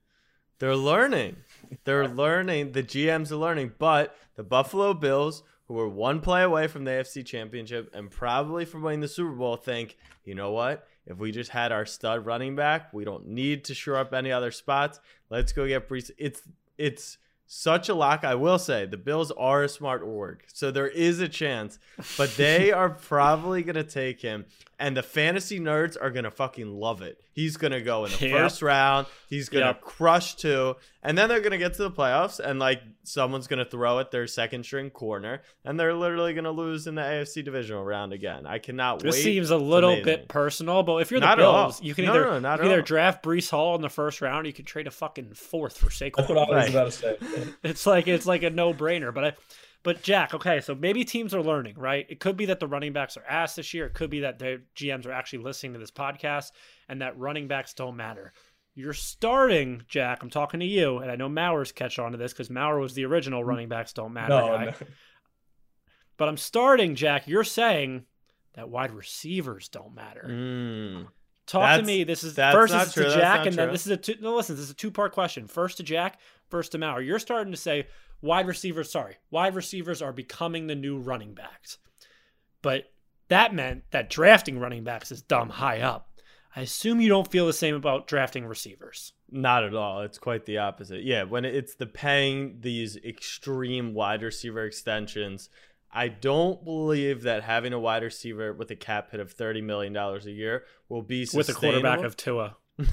[0.59, 1.37] they're learning.
[1.85, 2.73] They're learning.
[2.73, 3.73] The GMs are learning.
[3.79, 8.65] But the Buffalo Bills, who are one play away from the AFC Championship and probably
[8.65, 10.87] from winning the Super Bowl, think, you know what?
[11.07, 14.33] If we just had our stud running back, we don't need to shore up any
[14.33, 15.01] other spots.
[15.31, 16.11] Let's go get Breece.
[16.19, 16.43] It's
[16.79, 18.25] it's such a lock.
[18.25, 21.79] I will say the Bills are a smart org, so there is a chance,
[22.17, 24.47] but they are probably gonna take him,
[24.79, 27.21] and the fantasy nerds are gonna fucking love it.
[27.33, 28.31] He's gonna go in the Yep.
[28.41, 29.07] first round.
[29.29, 29.83] He's gonna Yep.
[29.83, 33.99] crush two, and then they're gonna get to the playoffs, and like someone's gonna throw
[34.01, 38.13] at their second string corner, and they're literally gonna lose in the AFC divisional round
[38.13, 38.47] again.
[38.47, 39.23] I cannot This wait.
[39.23, 40.05] seems a little amazing.
[40.05, 41.39] bit personal, but if you're the Not.
[41.39, 43.83] Bills, you can No, either, no, no, not you can either draft Breece Hall in
[43.83, 46.17] the first round, or you can trade a fucking fourth for Saquon.
[46.17, 46.71] That's what I was Right.
[46.71, 47.17] about to say.
[47.63, 49.13] It's like it's like a no brainer.
[49.13, 49.33] But I,
[49.83, 52.07] but Jack, okay, so maybe teams are learning, right?
[52.09, 53.85] It could be that the running backs are asked this year.
[53.87, 56.53] It could be that their GMs are actually listening to this podcast
[56.89, 58.33] and that running backs don't matter.
[58.75, 60.23] You're starting, Jack.
[60.23, 62.95] I'm talking to you, and I know Mauer's catch on to this because Mauer was
[62.95, 64.65] the original running backs don't matter No, guy.
[64.67, 64.73] no.
[66.17, 67.27] But I'm starting, Jack.
[67.27, 68.05] You're saying
[68.55, 70.25] that wide receivers don't matter.
[70.31, 71.09] Mm.
[71.47, 72.05] Talk to me.
[72.05, 73.73] This is first not is true, to Jack, and then true.
[73.73, 74.35] this is a two, no.
[74.37, 75.47] Listen, this is a two part question.
[75.49, 77.05] First to Jack, first to Mauer.
[77.05, 77.89] You're starting to say
[78.23, 78.91] wide receivers.
[78.93, 81.79] Sorry, wide receivers are becoming the new running backs,
[82.63, 82.85] but
[83.29, 86.09] that meant that drafting running backs is dumb high up.
[86.57, 89.13] I assume you don't feel the same about drafting receivers.
[89.31, 90.03] Not at all.
[90.03, 91.03] It's quite the opposite.
[91.03, 95.49] Yeah, when it's the paying these extreme wide receiver extensions,
[95.93, 99.93] I don't believe that having a wide receiver with a cap hit of thirty million
[99.93, 102.57] dollars a year will be With a quarterback of Tua,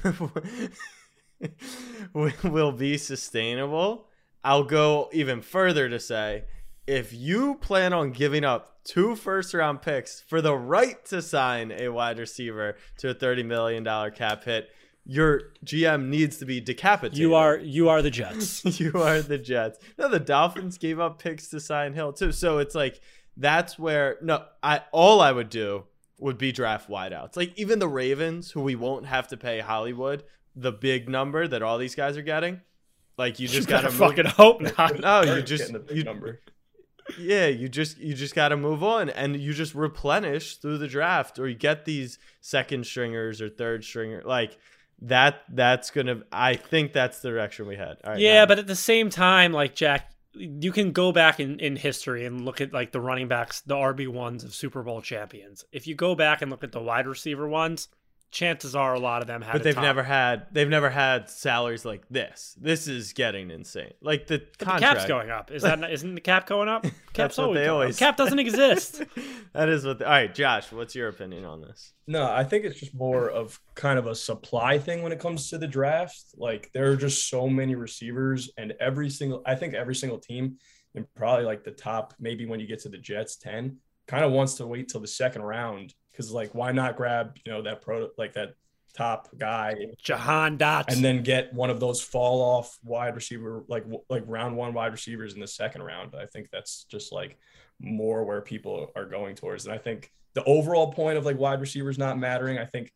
[2.14, 4.08] will be sustainable.
[4.44, 6.46] I'll go even further to say
[6.88, 11.72] if you plan on giving up two first round picks for the right to sign
[11.72, 14.70] a wide receiver to a $30 million cap hit,
[15.06, 17.18] your GM needs to be decapitated.
[17.18, 18.64] you are you are the Jets.
[18.80, 19.80] you are the Jets.
[19.98, 22.32] No, the Dolphins gave up picks to sign Hill too.
[22.32, 23.02] So it's like
[23.36, 25.86] that's where no, I all I would do
[26.20, 27.36] would be draft wideouts.
[27.36, 30.24] Like even the Ravens, who we won't have to pay Hollywood
[30.56, 32.62] the big number that all these guys are getting.
[33.18, 35.00] Like you just gotta better move- fucking hope not.
[35.00, 36.40] No, you just getting the big you, number.
[37.20, 40.88] Yeah, you just you just got to move on and you just replenish through the
[40.88, 44.58] draft or you get these second stringers or third stringer like
[45.02, 47.98] that that's to I think that's the direction we had.
[48.06, 48.20] Right.
[48.20, 51.76] Yeah, now- but at the same time, like Jack, you can go back in, in
[51.76, 55.66] history and look at like the running backs, the RB ones of Super Bowl champions.
[55.72, 57.90] If you go back and look at the wide receiver ones,
[58.32, 59.54] chances are a lot of them have.
[59.54, 62.56] but they've never had they've never had salaries like this.
[62.60, 63.94] This is getting insane.
[64.02, 64.80] Like the contract.
[64.80, 65.52] the cap's going up.
[65.52, 66.86] Is that not, isn't the cap going up?
[67.14, 67.98] Cap's what always they going up.
[67.98, 69.04] Cap doesn't exist.
[69.54, 70.00] that is what.
[70.00, 71.92] The, all right, Josh, what's your opinion on this?
[72.08, 75.50] No, I think it's just more of kind of a supply thing when it comes
[75.50, 76.24] to the draft.
[76.38, 80.58] Like there are just so many receivers, and every single I think every single team,
[80.96, 84.32] and probably like the top, maybe when you get to the Jets, ten, kind of
[84.32, 87.82] wants to wait till the second round because like why not grab you know that
[87.82, 88.54] pro like that
[88.94, 90.94] top guy Jahan Dotson.
[90.96, 94.92] and then get one of those fall off wide receiver like like round one wide
[94.92, 96.14] receivers in the second round.
[96.14, 97.38] I think that's just like
[97.80, 101.62] more where people are going towards, and I think the overall point of like wide
[101.62, 102.58] receivers not mattering.
[102.58, 102.92] I think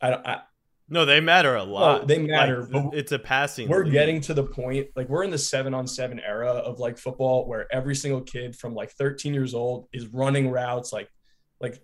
[0.00, 0.26] I don't.
[0.26, 0.40] I,
[0.88, 2.06] No, they matter a lot.
[2.06, 3.68] they matter, Like, but it's a passing.
[3.68, 3.92] we're league.
[3.94, 7.48] getting to the point like we're in the seven on seven era of like football
[7.48, 11.08] where every single kid from like 13 years old is running routes like
[11.60, 11.80] like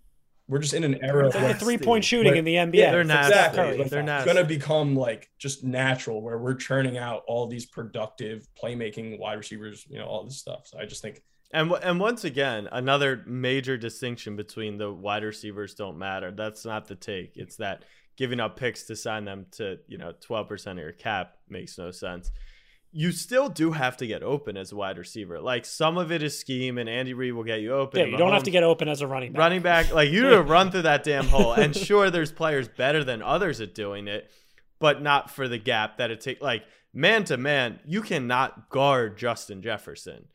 [0.49, 2.75] we're just in an era It's like where the three point shooting in the NBA.
[2.75, 3.33] yeah, they're It's nasty.
[3.33, 3.59] Steph Exactly.
[3.59, 3.89] Curry.
[3.89, 8.47] They're it's going to become like just natural where we're churning out all these productive
[8.63, 10.67] playmaking wide receivers, you know, all this stuff.
[10.67, 15.75] So I just think And and once again, another major distinction between the wide receivers
[15.75, 16.31] don't matter.
[16.33, 17.37] That's not the take.
[17.37, 17.85] It's that
[18.17, 21.79] giving up picks to sign them to you know twelve percent of your cap makes
[21.79, 22.31] no sense.
[22.95, 25.41] You still do have to get open as a wide receiver.
[25.41, 28.01] Like some of it is scheme, and Andy Reid will get you open.
[28.01, 29.39] Yeah, you don't have to get open as a running back.
[29.39, 29.93] running back.
[29.93, 31.53] Like you to run through that damn hole.
[31.55, 34.31] And sure, there's players better than others at doing it,
[34.79, 36.43] but not for the gap that it takes.
[36.43, 40.27] Like man to man, you cannot guard Justin Jefferson.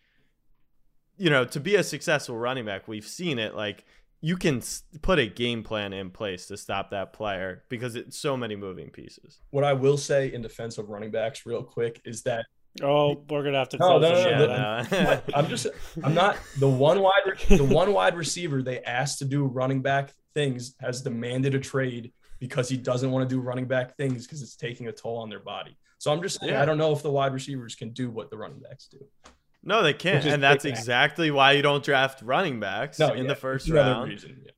[1.17, 3.55] You know, to be a successful running back, we've seen it.
[3.55, 3.85] Like
[4.21, 4.61] you can
[5.01, 8.89] put a game plan in place to stop that player because it's so many moving
[8.89, 9.39] pieces.
[9.51, 12.45] what I will say in defense of running backs real quick is that
[12.83, 15.21] Oh, we're gonna have to No, close no, the no, show no, no.
[15.33, 15.67] I'm just
[16.03, 20.13] I'm not the one wide the one wide receiver they asked to do running back
[20.35, 24.43] things has demanded a trade because he doesn't want to do running back things because
[24.43, 25.75] it's taking a toll on their body.
[25.97, 26.61] So I'm just Yeah.
[26.61, 28.99] I don't know if the wide receivers can do what the running backs do.
[29.63, 33.29] No, they can't, and that's exactly why you don't draft running backs No, in yeah,
[33.29, 34.09] the first round.
[34.09, 34.41] reason.
[34.45, 34.51] Yeah.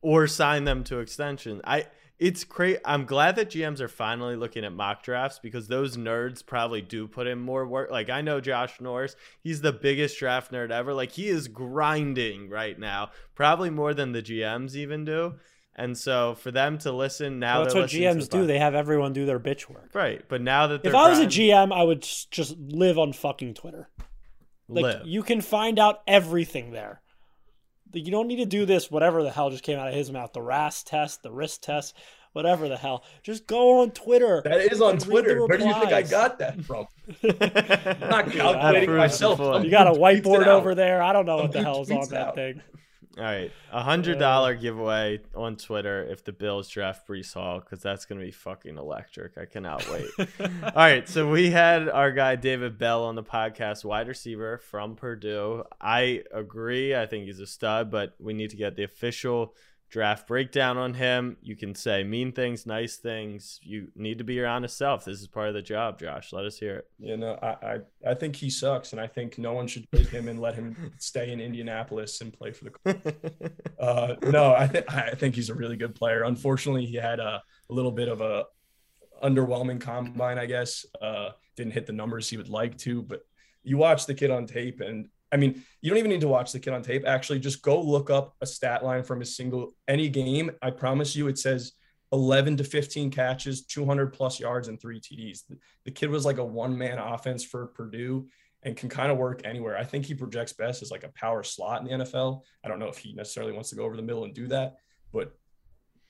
[0.00, 1.60] or sign them to extension.
[1.64, 1.86] I
[2.18, 2.78] it's great.
[2.84, 7.06] I'm glad that GMs are finally looking at mock drafts because those nerds probably do
[7.06, 7.92] put in more work.
[7.92, 10.92] Like I know Josh Norris, he's the biggest draft nerd ever.
[10.94, 15.34] Like he is grinding right now, probably more than the GMs even do.
[15.76, 18.46] And so for them to listen now, Well, that's what GMs do.
[18.46, 19.90] They have everyone do their bitch work.
[19.94, 20.24] right.
[20.28, 23.88] But now that If I was a GM, I would just live on fucking Twitter.
[24.68, 25.06] Like live.
[25.06, 27.00] you can find out everything there.
[27.94, 30.10] Like, You don't need to do this, whatever the hell just came out of his
[30.12, 31.94] mouth, the RAS test, the risk test,
[32.34, 33.02] whatever the hell.
[33.22, 34.42] Just go on Twitter.
[34.44, 35.46] That is on Twitter.
[35.46, 36.86] Where do you think I got that from?
[37.22, 39.38] I'm not calculating don't- myself.
[39.38, 40.48] You You got a Tweets it whiteboard out.
[40.48, 41.02] over there.
[41.02, 42.34] I don't know Some what the dude hell's on that out.
[42.34, 42.60] thing.
[43.18, 47.82] All right, a hundred dollar giveaway on Twitter if the Bills draft Breece Hall because
[47.82, 49.36] that's gonna be fucking electric.
[49.36, 50.08] I cannot wait.
[50.40, 54.94] All right, so we had our guy David Bell on the podcast, wide receiver from
[54.94, 55.64] Purdue.
[55.80, 56.94] I agree.
[56.94, 59.52] I think he's a stud, but we need to get the official
[59.90, 61.36] draft breakdown on him.
[61.42, 63.58] You can say mean things, nice things.
[63.62, 65.04] You need to be your honest self.
[65.04, 66.32] This is part of the job, Josh.
[66.32, 66.90] Let us hear it.
[66.98, 67.78] You know, I, I
[68.10, 70.92] I think he sucks, and I think no one should take him and let him
[70.98, 73.52] stay in Indianapolis and play for the.
[73.78, 76.24] Uh, no, I think I think he's a really good player.
[76.24, 78.44] Unfortunately, he had a, a little bit of a
[79.22, 80.84] underwhelming combine, I guess.
[81.00, 83.20] Uh, didn't hit the numbers he would like to, but
[83.62, 86.52] you watch the kid on tape, and I mean, you don't even need to watch
[86.52, 87.04] the kid on tape.
[87.06, 90.50] Actually, just go look up a stat line from a single any game.
[90.62, 91.72] I promise you, it says
[92.12, 95.42] 11 to 15 catches, 200 plus yards, and three TDs.
[95.84, 98.28] The, kid was like a one man offense for Purdue
[98.62, 99.76] and can kind of work anywhere.
[99.76, 102.42] I think he projects best as like a power slot in the NFL.
[102.64, 104.76] I don't know if he necessarily wants to go over the middle and do that,
[105.12, 105.36] but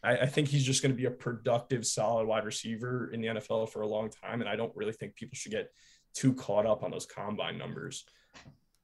[0.02, 3.28] I, I think he's just going to be a productive, solid wide receiver in the
[3.28, 4.40] NFL for a long time.
[4.40, 5.70] And I don't really think people should get
[6.14, 8.04] too caught up on those combine numbers.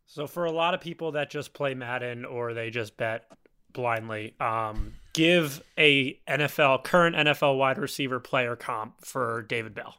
[0.06, 3.24] So for a lot of people that just play Madden or they just bet
[3.72, 9.96] blindly, um, give a NFL current NFL wide receiver player comp for David Bell.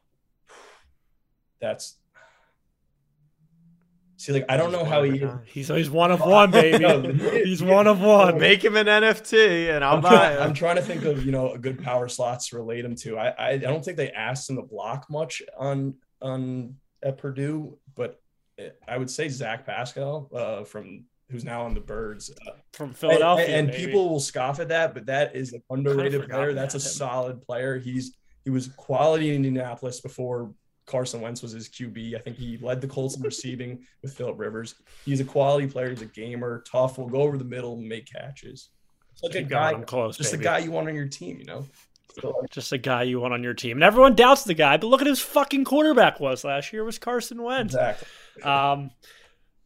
[1.60, 1.96] That's
[4.18, 5.26] see, like I don't know how he.
[5.46, 7.14] He's he's one of one, baby.
[7.44, 8.40] He's one of one.
[8.40, 10.38] Make him an NFT, and I'll I'm buy trying.
[10.40, 13.18] I'm trying to think of you know a good power slots to relate him to.
[13.18, 17.78] I, I I don't think they asked him to block much on on at Purdue,
[17.96, 18.22] but
[18.88, 22.32] I would say Zach Pascal uh, from who's now on the Birds.
[22.48, 23.48] Uh, from Philadelphia.
[23.48, 23.86] and, baby.
[23.86, 26.54] people will scoff at that, but that is an underrated player.
[26.54, 26.82] That's a him.
[26.82, 27.78] solid player.
[27.78, 30.54] He's he was quality in Indianapolis before
[30.86, 32.16] Carson Wentz was his QB.
[32.16, 34.76] I think he led the Colts in receiving with Philip Rivers.
[35.04, 35.90] He's a quality player.
[35.90, 36.98] He's a gamer, tough.
[36.98, 38.70] Will go over the middle and make catches.
[39.24, 40.44] Like Keep a guy, close, just baby.
[40.44, 41.40] a guy you want on your team.
[41.40, 41.66] You know.
[42.20, 43.78] So, like, Just a guy you want on your team.
[43.78, 46.98] And everyone doubts the guy, but look at his fucking quarterback was last year was
[46.98, 47.74] Carson Wentz.
[47.74, 48.08] exactly.
[48.44, 48.92] Um,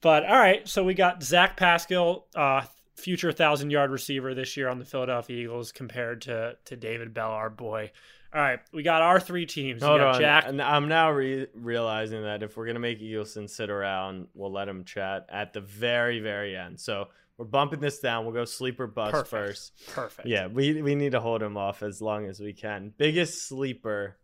[0.01, 2.61] but all right, so we got Zach Pascal, uh,
[2.95, 7.31] future thousand yard receiver this year on the Philadelphia Eagles compared to to David Bell,
[7.31, 7.91] our boy.
[8.33, 9.81] All right, we got our three teams.
[9.81, 10.21] We Hold got on.
[10.21, 10.43] Jack.
[10.47, 14.67] And I'm now re- realizing that if we're gonna make Eagleson sit around, we'll let
[14.69, 16.79] him chat at the very, very end.
[16.79, 17.07] So
[17.39, 18.25] we're bumping this down.
[18.25, 19.29] We'll go sleeper bust Perfect.
[19.29, 19.71] first.
[19.93, 20.27] Perfect.
[20.27, 22.93] Yeah, we we need to hold him off as long as we can.
[22.97, 24.17] Biggest sleeper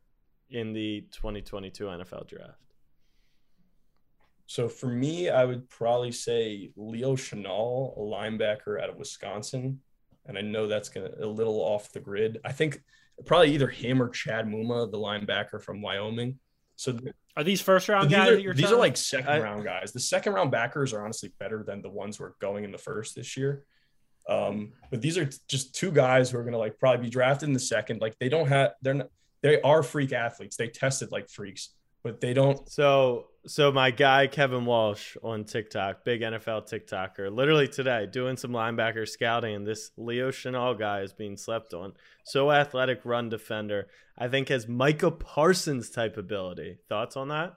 [0.50, 2.60] in the 2022 NFL draft.
[4.48, 9.80] So for me, I would probably say Leo Chenal, a linebacker out of Wisconsin.
[10.26, 12.40] And I know that's gonna a little off the grid.
[12.44, 12.82] I think
[13.26, 16.38] probably either him or Chad Muma, the linebacker from Wyoming.
[16.78, 19.30] So th- Are these first round these, guys are, that you're these are like second
[19.30, 19.92] I- round guys.
[19.94, 22.78] The second round backers are honestly better than the ones who are going in the
[22.78, 23.64] first this year.
[24.28, 27.48] Um, but these are t- just two guys who are gonna like probably be drafted
[27.48, 28.02] in the second.
[28.02, 29.10] Like they don't have they're not
[29.42, 30.56] they are freak athletes.
[30.58, 36.06] They tested like freaks, but they don't So so my guy Kevin Walsh on TikTok,
[36.06, 41.14] big NFL TikToker, literally today doing some linebacker scouting, and this Leo Chenal guy is
[41.14, 41.94] being slept on.
[42.24, 43.88] So athletic, run defender.
[44.18, 46.78] I think has Micah Parsons type ability.
[46.90, 47.56] Thoughts on that?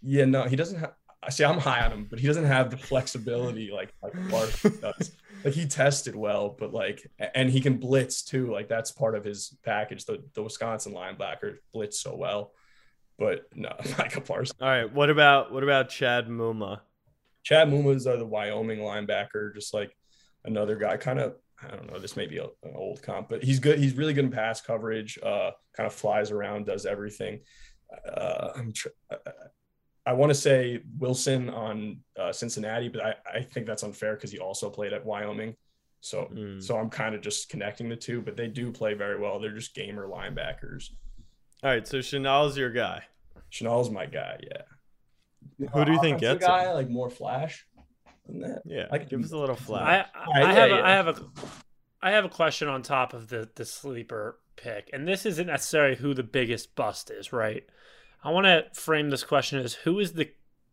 [0.00, 0.92] Yeah, no, he doesn't have.
[1.20, 1.44] I see.
[1.44, 5.10] I'm high on him, but he doesn't have the flexibility like like Larson does.
[5.44, 8.52] Like he tested well, but like, and he can blitz too.
[8.52, 10.04] Like that's part of his package.
[10.04, 12.52] The the Wisconsin linebacker blitz so well,
[13.18, 14.58] but no, Micah Parsons.
[14.60, 14.92] All right.
[14.92, 16.80] What about what about Chad Muma?
[17.42, 19.96] Chad Muma's uh, the Wyoming linebacker, just like
[20.44, 20.96] another guy.
[20.96, 21.98] Kind of, I don't know.
[21.98, 23.78] This may be a, an old comp, but he's good.
[23.78, 25.18] He's really good in pass coverage.
[25.22, 27.40] Uh, kind of flies around, does everything.
[28.06, 28.72] Uh, I'm.
[28.72, 28.88] Tr-
[30.06, 34.32] I want to say Wilson on uh, Cincinnati, but I, I think that's unfair because
[34.32, 35.54] he also played at Wyoming.
[36.00, 36.62] So Mm.
[36.62, 39.38] so I'm kind of just connecting the two, but they do play very well.
[39.38, 40.90] They're just gamer linebackers.
[41.62, 41.86] All right.
[41.86, 43.04] So Chenal's your guy.
[43.50, 44.40] Chenal's my guy.
[44.42, 45.68] Yeah.
[45.72, 46.64] Who do you think Offensive gets guy?
[46.68, 46.74] him?
[46.74, 47.66] Like more flash
[48.26, 48.62] than that.
[48.64, 48.86] Yeah.
[48.90, 50.06] I can- give us a little flash.
[50.14, 50.86] I, Alright, I yeah, have a, yeah.
[50.86, 51.14] I have a
[52.00, 55.96] I have a question on top of the the sleeper pick, and this isn't necessarily
[55.96, 57.64] who the biggest bust is, right?
[58.22, 60.30] I want to frame this question as who is the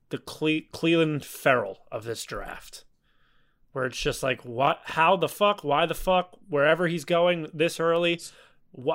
[0.10, 2.86] the Cle- Clelin Ferrell of this draft,
[3.72, 7.80] where it's just like what, how the fuck, why the fuck, wherever he's going this
[7.80, 8.20] early.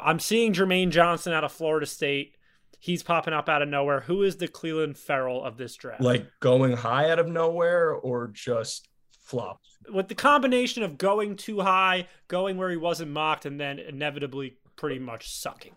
[0.02, 2.36] I'm seeing Jermaine Johnson out of Florida State.
[2.78, 4.00] He's popping up out of nowhere.
[4.00, 6.00] Who is the Clelin Ferrell of this draft?
[6.00, 8.88] like going high out of nowhere or just
[9.22, 9.60] flop.
[9.92, 14.56] with the combination of going too high, going where he wasn't mocked, and then inevitably
[14.76, 15.74] pretty much sucking.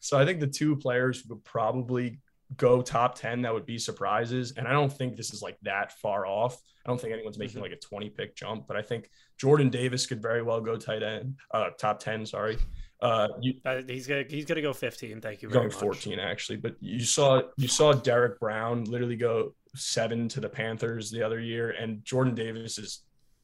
[0.00, 2.20] So I think the two players who would probably
[2.56, 4.54] go top 10 that would be surprises.
[4.56, 6.56] And I don't think this is like that far off.
[6.84, 10.06] I don't think anyone's making like a 20 pick jump, but I think Jordan Davis
[10.06, 12.56] could very well go tight end, uh, top 10, sorry.
[13.00, 15.20] Uh, you, Uh, he's gonna he's gonna go 15.
[15.20, 15.80] Thank you very going much.
[15.80, 21.10] 14 actually, but you saw you saw Derrick Brown literally go seven to the Panthers
[21.10, 23.00] the other year, and Jordan Davis is,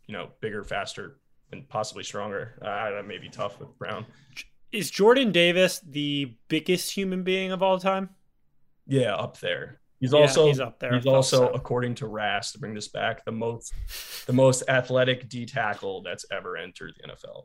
[0.06, 1.18] you know, bigger, faster,
[1.52, 2.58] and possibly stronger.
[2.62, 4.06] Uh, that may be tough with Brown.
[4.72, 8.08] Is Jordan Davis the biggest human being of all time?
[8.86, 9.80] Yeah, up there.
[10.00, 10.94] He's Yeah, also he's up there.
[10.94, 11.48] He's also, so.
[11.50, 13.72] according to RAS, to bring this back, the most
[14.26, 17.44] the most athletic D tackle that's ever entered the NFL.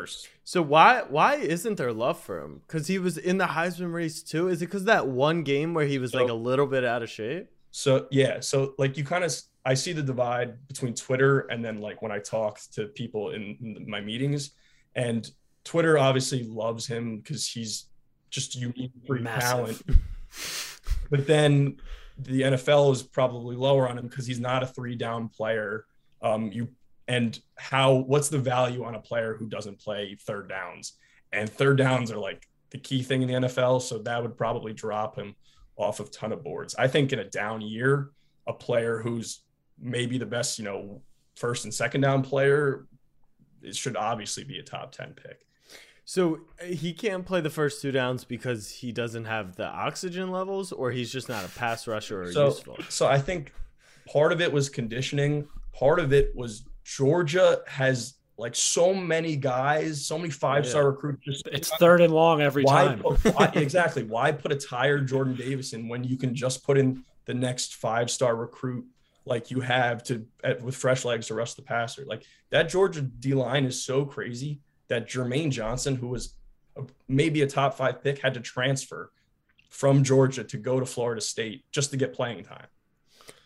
[0.00, 0.28] Purse.
[0.44, 2.60] So why why isn't there love for him?
[2.66, 4.48] Because he was in the Heisman race too.
[4.48, 7.10] Is it because that one game where he was like a little bit out of
[7.10, 7.48] shape?
[7.70, 11.80] So yeah, so like you kind of I see the divide between Twitter and then
[11.80, 14.50] like when I talk to people in, in my meetings,
[14.94, 15.28] and
[15.64, 17.86] Twitter obviously loves him because he's
[18.30, 19.82] just unique free talent.
[21.10, 21.78] but then
[22.18, 25.86] the NFL is probably lower on him because he's not a three down player.
[26.22, 26.68] Um, you
[27.08, 30.94] and how what's the value on a player who doesn't play third downs?
[31.32, 34.72] And third downs are like the key thing in the NFL, so that would probably
[34.72, 35.34] drop him
[35.76, 36.74] off of ton of boards.
[36.78, 38.10] I think in a down year,
[38.46, 39.40] a player who's
[39.80, 41.02] maybe the best, you know,
[41.36, 42.86] first and second down player,
[43.62, 45.46] it should obviously be a top 10 pick.
[46.04, 50.70] So he can't play the first two downs because he doesn't have the oxygen levels,
[50.70, 52.78] or he's just not a pass rusher or So, useful.
[52.88, 53.52] so I think
[54.06, 55.48] part of it was conditioning.
[55.72, 60.88] Part of it was Georgia has like so many guys, so many five star Yeah.
[60.88, 61.24] recruits.
[61.24, 62.98] Just It's third and long every why, time.
[63.00, 66.76] put- why exactly why put a tired Jordan Davis in when you can just put
[66.78, 68.84] in the next five star recruit
[69.24, 72.04] like you have to at, with fresh legs to rush the passer.
[72.04, 76.34] Like that Georgia D line is so crazy that Jermaine Johnson, who was
[76.76, 79.10] a, maybe a top five pick, had to transfer
[79.70, 82.66] from Georgia to go to Florida State just to get playing time.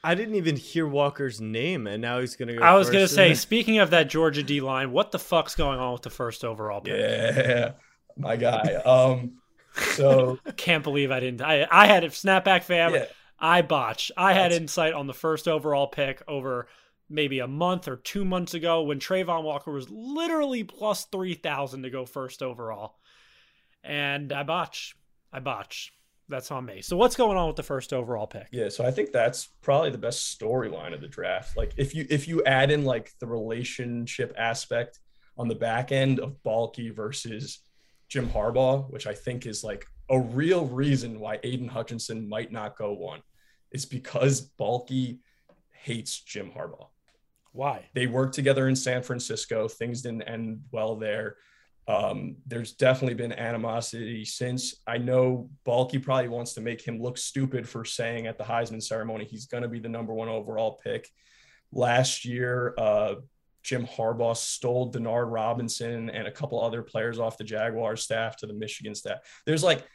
[0.03, 2.62] I didn't even hear Walker's name, and now he's gonna go.
[2.62, 5.92] I was gonna say, speaking of that Georgia D line, what the fuck's going on
[5.92, 6.94] with the first overall pick?
[6.99, 7.72] Yeah,
[8.16, 8.74] my guy.
[8.84, 9.38] Um,
[9.72, 11.42] so Can't believe I didn't.
[11.42, 12.94] I I had it, snapback fam.
[12.94, 13.07] yeah,
[13.38, 14.12] I botched.
[14.16, 16.68] I had insight on the first overall pick over
[17.11, 21.90] maybe a month or two months ago when Travon Walker was literally plus 3,000 to
[21.90, 22.96] go first overall.
[23.82, 24.94] And I botched.
[25.32, 25.92] I botched.
[26.29, 26.83] That's on me.
[26.83, 28.49] So, what's going on with the first overall pick?
[28.53, 28.68] yeah.
[28.68, 31.57] So I think that's probably the best storyline of the draft.
[31.57, 34.99] Like if you if you add in like the relationship aspect
[35.37, 37.61] on the back end of Baalke versus
[38.09, 42.76] Jim Harbaugh, which I think is like a real reason why Aiden Hutchinson might not
[42.76, 43.20] go one,
[43.72, 45.18] is because Baalke
[45.70, 46.89] hates Jim Harbaugh.
[47.53, 47.87] Why?
[47.95, 49.68] they worked together in San Francisco.
[49.68, 51.37] Things didn't end well there.
[51.89, 54.74] Um, there's definitely been animosity since.
[54.86, 58.82] I know Baalke probably wants to make him look stupid for saying at the Heisman
[58.82, 61.09] ceremony he's going to be the number one overall pick.
[61.72, 63.14] Last year, uh,
[63.62, 68.47] Jim Harbaugh stole Denard Robinson and a couple other players off the Jaguars staff to
[68.47, 69.18] the Michigan staff.
[69.47, 69.86] There's like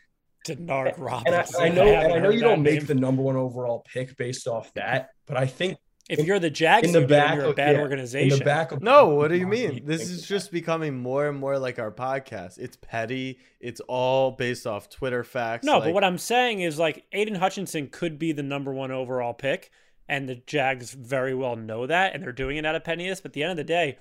[0.47, 1.61] Denard and I, Robinson.
[1.61, 2.85] I know, and I know you don't make name.
[2.87, 5.77] the number one overall pick based off that, but I think
[6.09, 8.39] If you're the Jags, in the back, you're a bad yeah, in organization.
[8.39, 9.85] the back of No, what do you mean?
[9.85, 12.57] This is just becoming more and more like our podcast.
[12.57, 13.39] It's petty.
[13.61, 15.65] It's all based off Twitter facts.
[15.65, 18.91] No, like- but what I'm saying is like Aiden Hutchinson could be the number one
[18.91, 19.71] overall pick,
[20.09, 23.21] and the Jags very well know that, and they're doing it out of pettiness.
[23.21, 23.97] But at the end of the day,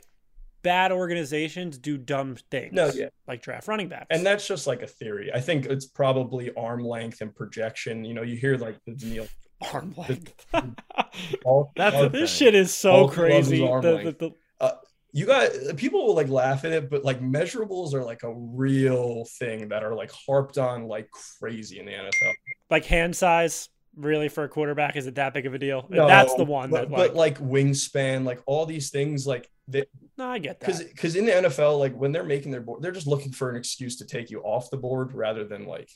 [0.62, 2.72] bad organizations do dumb things.
[2.72, 3.08] No, yeah.
[3.28, 4.06] like draft running backs.
[4.10, 5.30] and that's just like a theory.
[5.32, 8.04] I think it's probably arm length and projection.
[8.04, 9.28] You know, you hear like the Neil.
[9.72, 10.46] Arm length.
[11.44, 12.46] All, That's all- a this thing.
[12.48, 13.66] shit is so All crazy.
[13.66, 14.72] arm The- the- the- uh,
[15.12, 19.24] you got people will like laugh at it, but like measurables are like a real
[19.38, 22.32] thing that are like harped on like crazy in the NFL.
[22.70, 25.86] like hand size, really for a quarterback, is it that big of a deal?
[25.90, 27.08] No, that's the one but, that like.
[27.10, 30.66] but like wingspan, like all these things, like that no, I get that.
[30.66, 33.50] because because in the NFL, like when they're making their board, they're just looking for
[33.50, 35.90] an excuse to take you off the board rather than like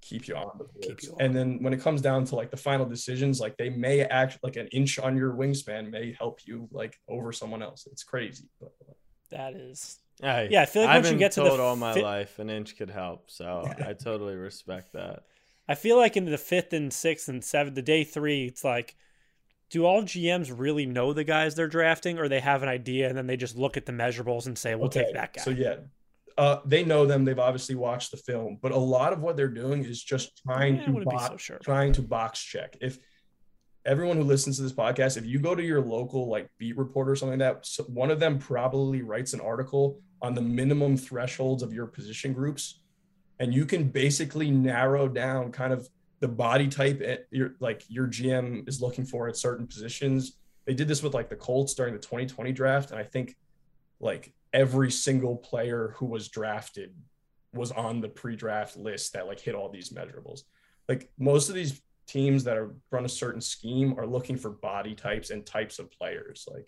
[0.00, 0.82] keep you on the board.
[0.82, 1.20] Keep you on.
[1.20, 4.38] And then when it comes down to like the final decisions, like they may act
[4.42, 7.86] like an inch on your wingspan may help you like over someone else.
[7.90, 8.44] It's crazy.
[8.60, 8.92] But, uh,
[9.30, 9.98] That is.
[10.20, 11.94] Hey, Yeah, I feel like I've once you been get to the told all my
[11.94, 15.24] fi- life an inch could help, so I totally respect that.
[15.68, 18.96] I feel like in the fifth and sixth and seventh, the day three, it's like,
[19.70, 23.16] do all GMs really know the guys they're drafting, or they have an idea and
[23.16, 25.76] then they just look at the measurables and say, "We'll take that guy." So yeah,
[26.38, 27.24] uh, they know them.
[27.24, 30.76] They've obviously watched the film, but a lot of what they're doing is just trying
[30.76, 32.76] Yeah, to box, so sure trying to box check.
[32.80, 32.98] If
[33.84, 37.12] everyone who listens to this podcast, if you go to your local like beat reporter
[37.12, 40.96] or something like that, so one of them probably writes an article on the minimum
[40.96, 42.82] thresholds of your position groups,
[43.38, 45.88] and you can basically narrow down kind of
[46.20, 50.36] the body type at your like your GM is looking for at certain positions.
[50.66, 53.36] They did this with like the Colts during the 2020 draft, and I think
[54.00, 56.94] like every single player who was drafted
[57.52, 60.42] was on the pre-draft list that like hit all these measurables.
[60.88, 64.94] Like most of these teams that are run a certain scheme are looking for body
[64.94, 66.46] types and types of players.
[66.50, 66.66] Like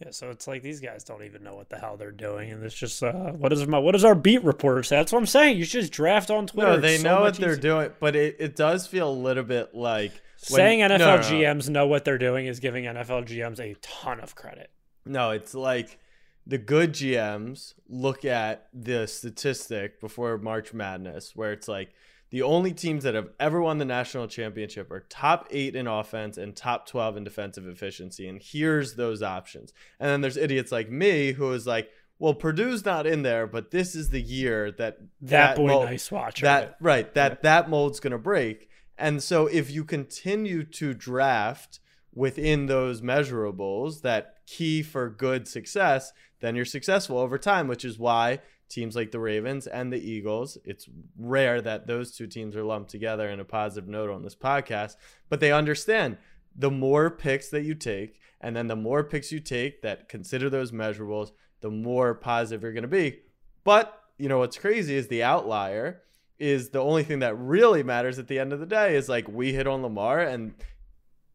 [0.00, 2.64] Yeah, so it's like these guys don't even know what the hell they're doing, and
[2.64, 4.96] it's just uh, what is my what does our beat reporter say?
[4.96, 5.58] That's what I'm saying.
[5.58, 6.70] You should just draft on Twitter.
[6.70, 7.62] No, It's they so know what much they're easier.
[7.62, 11.16] doing, but it, it does feel a little bit like when- Saying NFL no, no,
[11.16, 11.22] no.
[11.22, 14.70] GMs know what they're doing is giving NFL GMs a ton of credit.
[15.04, 15.98] No, it's like
[16.46, 21.90] the good GMs look at the statistic before March Madness, where it's like
[22.30, 26.38] the only teams that have ever won the national championship are top eight in offense
[26.38, 28.26] and top 12 in defensive efficiency.
[28.26, 29.72] And here's those options.
[30.00, 33.70] And then there's idiots like me who is like, well, Purdue's not in there, but
[33.70, 36.40] this is the year that That, boy, mold- nice watch.
[36.40, 38.68] that right that that mold's going to break
[38.98, 41.80] and so if you continue to draft
[42.14, 47.98] within those measurables that key for good success then you're successful over time which is
[47.98, 48.38] why
[48.68, 50.88] teams like the ravens and the eagles it's
[51.18, 54.96] rare that those two teams are lumped together in a positive note on this podcast
[55.28, 56.16] but they understand
[56.54, 60.50] the more picks that you take and then the more picks you take that consider
[60.50, 61.30] those measurables
[61.62, 63.20] the more positive you're going to be.
[63.64, 66.02] But you know what's crazy is the outlier
[66.42, 69.28] is the only thing that really matters at the end of the day is like
[69.28, 70.54] we hit on Lamar and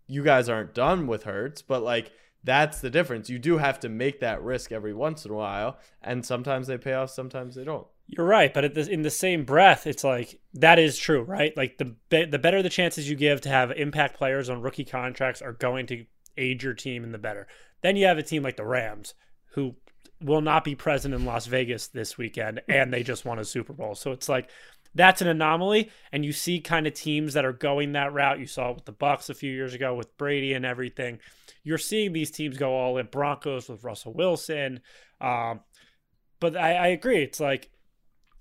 [0.05, 2.11] you guys aren't done with Hurts, but like
[2.43, 3.29] that's the difference.
[3.29, 6.77] You do have to make that risk every once in a while, and sometimes they
[6.77, 7.87] pay off, sometimes they don't.
[8.07, 11.55] You're right, but the, in the same breath, it's like that is true, right?
[11.55, 14.85] Like the be, the better the chances you give to have impact players on rookie
[14.85, 16.05] contracts are going to
[16.35, 17.47] aid your team, and the better.
[17.81, 19.13] Then you have a team like the Rams,
[19.53, 19.75] who
[20.21, 23.73] will not be present in Las Vegas this weekend and they just won a Super
[23.73, 23.95] Bowl.
[23.95, 24.49] So it's like
[24.97, 28.39] that's an anomaly and you see kind of teams that are going that route.
[28.39, 31.19] You saw it with the Bucks a few years ago with Brady and everything.
[31.63, 34.81] You're seeing these teams go all in Broncos with Russell Wilson.
[35.21, 35.61] Um,
[36.39, 37.23] but I, I agree.
[37.23, 37.69] It's like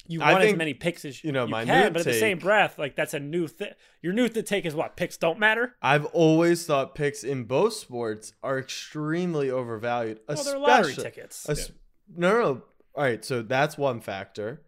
[0.08, 2.38] you want as many picks as you know, you my can, but at the same
[2.38, 3.70] breath, like that's a new thing.
[4.02, 5.74] Your new th- take is what picks don't matter.
[5.82, 10.20] I've always thought picks in both sports are extremely overvalued.
[10.28, 11.48] Well, they're lottery especially- tickets.
[11.48, 11.72] es-
[12.14, 12.62] No, no, no.
[12.94, 14.62] All right, so that's one factor.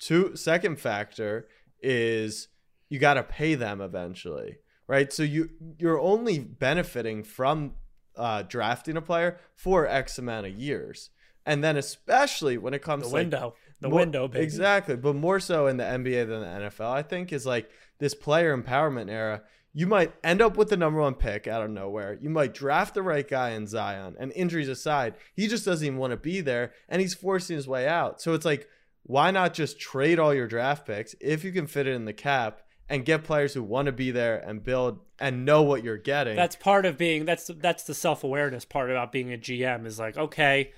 [0.00, 1.46] Two, second factor
[1.80, 2.48] is
[2.88, 4.56] you got to pay them eventually,
[4.88, 5.12] right?
[5.12, 7.74] So you you're only benefiting from
[8.16, 11.10] uh, drafting a player for X amount of years,
[11.46, 14.42] and then especially when it comes The to like, window, the more- window, baby.
[14.44, 16.90] Exactly, but more so in the NBA than the NFL.
[16.90, 19.42] I think is like this player empowerment era.
[19.72, 22.18] You might end up with the number one pick out of nowhere.
[22.20, 25.98] You might draft the right guy in Zion, and injuries aside, he just doesn't even
[25.98, 28.20] want to be there, and he's forcing his way out.
[28.20, 28.66] So it's like,
[29.04, 32.12] why not just trade all your draft picks if you can fit it in the
[32.12, 35.96] cap and get players who want to be there and build and know what you're
[35.96, 36.36] getting?
[36.36, 39.98] That's part of being that's that's the self awareness part about being a GM is
[39.98, 40.72] like okay,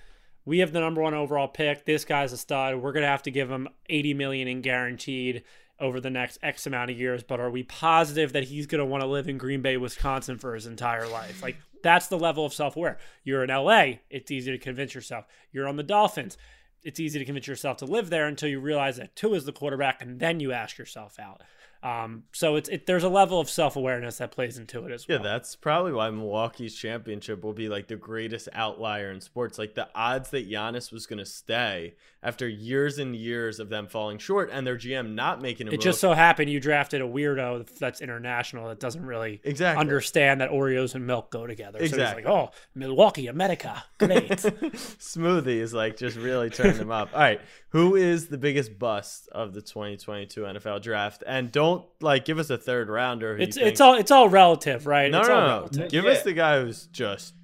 [0.44, 1.84] we have the number one overall pick.
[1.84, 2.76] This guy's a stud.
[2.76, 5.42] We're gonna have to give him eighty million in guaranteed
[5.80, 7.22] over the next X amount of years.
[7.22, 10.54] But are we positive that he's gonna want to live in Green Bay, Wisconsin for
[10.54, 11.42] his entire life?
[11.42, 12.98] Like that's the level of self aware.
[13.24, 13.98] You're in LA.
[14.10, 15.26] It's easy to convince yourself.
[15.50, 16.36] You're on the Dolphins.
[16.82, 19.52] It's easy to convince yourself to live there until you realize that two is the
[19.52, 21.42] quarterback, and then you ask yourself out.
[21.82, 25.08] Um, so it's it, there's a level of self awareness that plays into it as
[25.08, 25.18] well.
[25.18, 29.58] Yeah, that's probably why Milwaukee's championship will be like the greatest outlier in sports.
[29.58, 33.88] Like the odds that Giannis was going to stay after years and years of them
[33.88, 35.80] falling short and their GM not making a It move.
[35.80, 39.80] just so happened you drafted a weirdo that's international that doesn't really Exactly.
[39.80, 41.80] understand that Oreos and milk go together.
[41.80, 42.22] So Exactly.
[42.22, 44.28] he's like, oh, Milwaukee, America, great.
[44.30, 47.10] Smoothie is like just really turned them up.
[47.12, 51.22] All right, who is the biggest bust of the 2022 NFL draft?
[51.26, 53.36] And don't like give us a third rounder.
[53.38, 55.10] it's it's all it's all relative, right?
[55.10, 55.56] no, it's no, all no.
[55.58, 55.90] relative.
[55.90, 56.10] Give Yeah.
[56.12, 57.34] us the guy who's just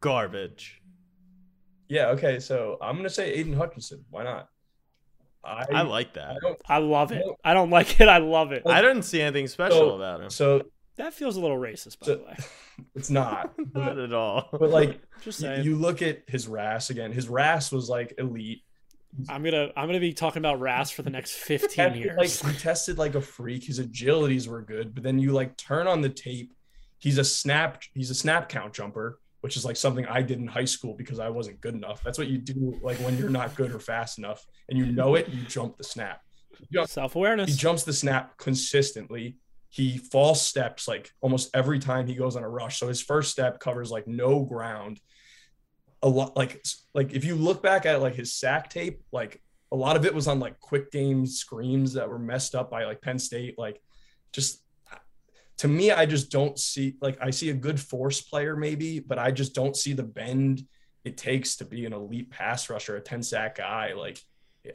[0.00, 0.80] garbage.
[1.88, 2.38] Yeah, okay.
[2.40, 4.04] So I'm gonna say Aiden Hutchinson.
[4.10, 4.48] Why not?
[5.42, 6.36] I, I like that.
[6.42, 7.24] don't I love it.
[7.42, 8.08] I don't like it.
[8.08, 8.62] I love it.
[8.66, 10.30] I didn't see anything special So- about him.
[10.30, 10.62] so
[10.96, 12.36] That feels a little racist, by So- the way.
[12.94, 13.52] it's not.
[13.74, 14.48] Not at all.
[14.52, 17.10] but like Just you, you look at his RAS again.
[17.12, 18.62] His RAS was like elite.
[19.28, 22.44] I'm gonna I'm gonna be talking about Ras for the next 15 Tested, years.
[22.44, 23.64] Like he tested like a freak.
[23.64, 26.54] His agilities were good, but then you like turn on the tape.
[26.98, 27.82] He's a snap.
[27.94, 31.18] He's a snap count jumper, which is like something I did in high school because
[31.18, 32.02] I wasn't good enough.
[32.04, 35.14] That's what you do like when you're not good or fast enough, and you know
[35.16, 35.28] it.
[35.28, 36.20] You jump the snap.
[36.86, 39.36] Self He jumps the snap consistently.
[39.70, 42.78] He false steps like almost every time he goes on a rush.
[42.78, 45.00] So his first step covers like no ground.
[46.02, 46.62] A lot like
[46.94, 49.42] like if you look back at like his sack tape, like
[49.72, 52.84] a lot of it was on like quick game screams that were messed up by
[52.84, 53.58] like Penn State.
[53.58, 53.80] Like
[54.32, 54.62] just
[55.58, 59.18] to me, I just don't see like I see a good force player maybe, but
[59.18, 60.66] I just don't see the bend
[61.04, 63.94] it takes to be an elite pass rusher, a 10 sack guy.
[63.94, 64.20] Like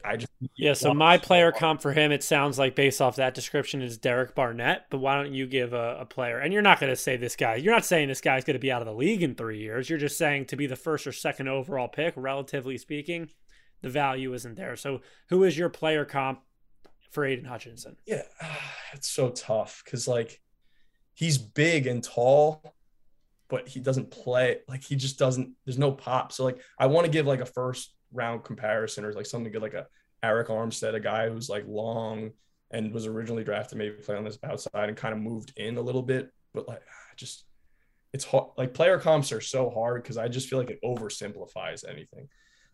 [0.04, 3.34] I just Yeah, so my player comp for him, it sounds like based off that
[3.34, 4.86] description is Derek Barnett.
[4.90, 6.38] But why don't you give a, a player?
[6.38, 7.56] And you're not going to say this guy.
[7.56, 9.88] You're not saying this guy's going to be out of the league in three years.
[9.88, 13.28] You're just saying to be the first or second overall pick, relatively speaking,
[13.82, 14.76] the value isn't there.
[14.76, 16.40] So who is your player comp
[17.12, 17.96] for Aiden Hutchinson?
[18.06, 18.22] Yeah,
[18.92, 20.40] it's so tough because like
[21.14, 22.74] he's big and tall,
[23.48, 25.52] but he doesn't play like he just doesn't.
[25.64, 26.32] There's no pop.
[26.32, 29.62] So like I want to give like a first round comparison or like something good,
[29.62, 29.86] like a
[30.22, 32.30] Eric Armstead, a guy who's like long
[32.70, 35.80] and was originally drafted maybe play on this outside and kind of moved in a
[35.82, 36.82] little bit, but like
[37.16, 37.44] just
[38.12, 38.48] it's hard.
[38.56, 42.28] Like player comps are so hard because I just feel like it oversimplifies anything.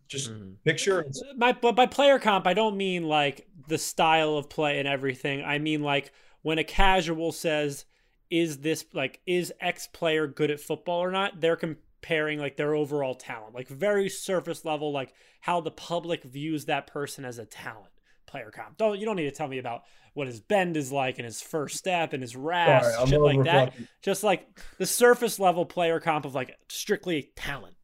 [0.07, 0.55] Just Mhm.
[0.63, 4.79] picture it's My but by player comp, I don't mean like the style of play
[4.79, 5.43] and everything.
[5.43, 6.11] I mean like
[6.41, 7.85] when a casual says,
[8.29, 11.55] "Is this like is X player good at football or not?" They're
[12.03, 16.85] comparing like their overall talent, like very surface level, like how the public views that
[16.85, 17.89] person as a talent.
[18.25, 18.77] Player comp.
[18.77, 19.83] Don't you don't need to tell me about
[20.13, 23.73] what his bend is like and his first step and his Sorry, shit like that.
[24.01, 24.47] Just like
[24.79, 27.75] the surface level player comp of like strictly talent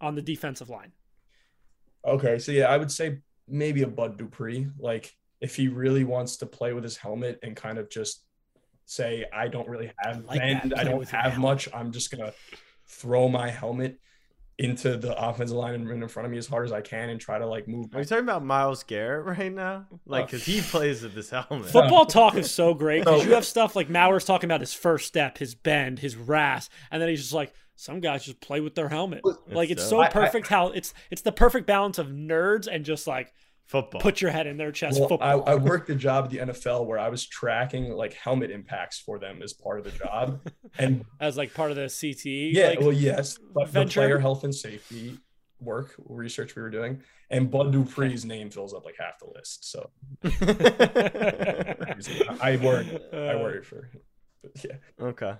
[0.00, 0.92] on the defensive line.
[2.06, 4.68] Okay, so yeah, I would say maybe a Bud Dupree.
[4.78, 8.24] Like if he really wants to play with his helmet and kind of just
[8.86, 11.68] say, I don't really have like bend, I don't have much.
[11.74, 12.32] I'm just gonna
[12.88, 14.00] throw my helmet.
[14.60, 17.10] into the offensive line and run in front of me as hard as I can
[17.10, 17.94] and try to like move.
[17.94, 19.86] Are you talking about Myles Garrett right now?
[20.04, 20.62] Like, because he oh.
[20.64, 21.68] plays with this helmet.
[21.68, 25.06] Football talk is so great because you have stuff like Mauer's talking about his first
[25.06, 28.74] step, his bend, his ras, and then he's just like, some guys just play with
[28.74, 29.22] their helmet.
[29.46, 29.90] Like it's dope.
[29.90, 33.32] so I- I- perfect how it's it's the perfect balance of nerds and just like
[33.68, 34.00] Football.
[34.00, 34.98] put your head in their chest.
[34.98, 35.42] Well, I, football.
[35.46, 39.18] I worked a job at the NFL where I was tracking like helmet impacts for
[39.18, 40.40] them as part of the job,
[40.78, 42.50] and as like part of the CTE.
[42.52, 45.18] yeah, like, well, yes, but the player health and safety
[45.60, 49.70] work research we were doing, and Bud Dupree's name fills up like half the list.
[49.70, 49.90] So
[52.40, 53.90] I worried, I Uh, worried for,
[54.64, 54.76] yeah.
[55.00, 55.34] Okay.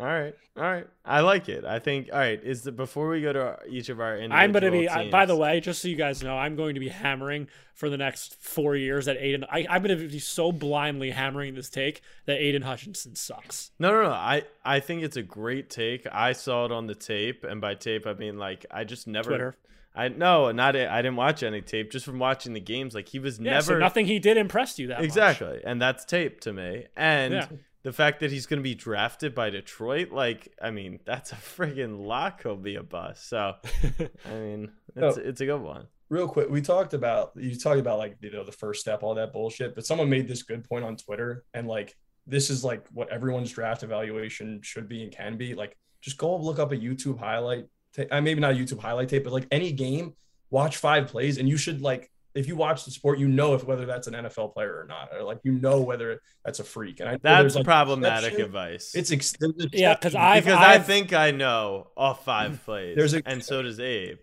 [0.00, 0.34] All right.
[0.56, 0.86] All right.
[1.04, 1.64] I like it.
[1.64, 2.08] I think.
[2.12, 2.42] All right.
[2.42, 4.88] Is the before we go to our, each of our individual I'm going to be.
[4.88, 7.88] I, by the way, just so you guys know, I'm going to be hammering for
[7.88, 9.44] the next four years that Aiden.
[9.50, 13.70] I, I'm going to be so blindly hammering this take that Aiden Hutchinson sucks.
[13.78, 14.10] No, no, no.
[14.10, 16.06] I I think it's a great take.
[16.10, 19.30] I saw it on the tape, and by tape I mean like I just never.
[19.30, 19.56] Twitter.
[19.96, 21.92] I no, not I didn't watch any tape.
[21.92, 24.80] Just from watching the games, like he was Yeah, never so nothing he did impressed
[24.80, 25.04] you that much.
[25.04, 26.86] exactly, and that's tape to me.
[26.96, 27.46] And Yeah.
[27.84, 31.36] The fact that he's going to be drafted by Detroit, like I mean, that's a
[31.36, 32.42] friggin' lock.
[32.42, 33.28] He'll be a bust.
[33.28, 33.54] So
[34.26, 35.22] I mean, it's No.
[35.22, 35.86] it's a good one.
[36.10, 39.14] real quick we talked about you talked about like you know the first step all
[39.14, 42.86] that bullshit but someone made this good point on twitter and like this is like
[42.92, 46.76] what everyone's draft evaluation should be and can be like just go look up a
[46.76, 47.64] youtube highlight
[47.96, 50.12] ta- uh, maybe not a youtube highlight tape but like any game
[50.50, 53.64] watch five plays and you should like if you watch the sport you know if
[53.64, 57.00] whether that's an nfl player or not or like you know whether that's a freak
[57.00, 58.92] and I That's like, problematic advice.
[58.94, 60.20] it's ex- there's Yeah, 'cause exception.
[60.20, 64.18] I've- because I think I know all five plays, There's a- and so does Abe.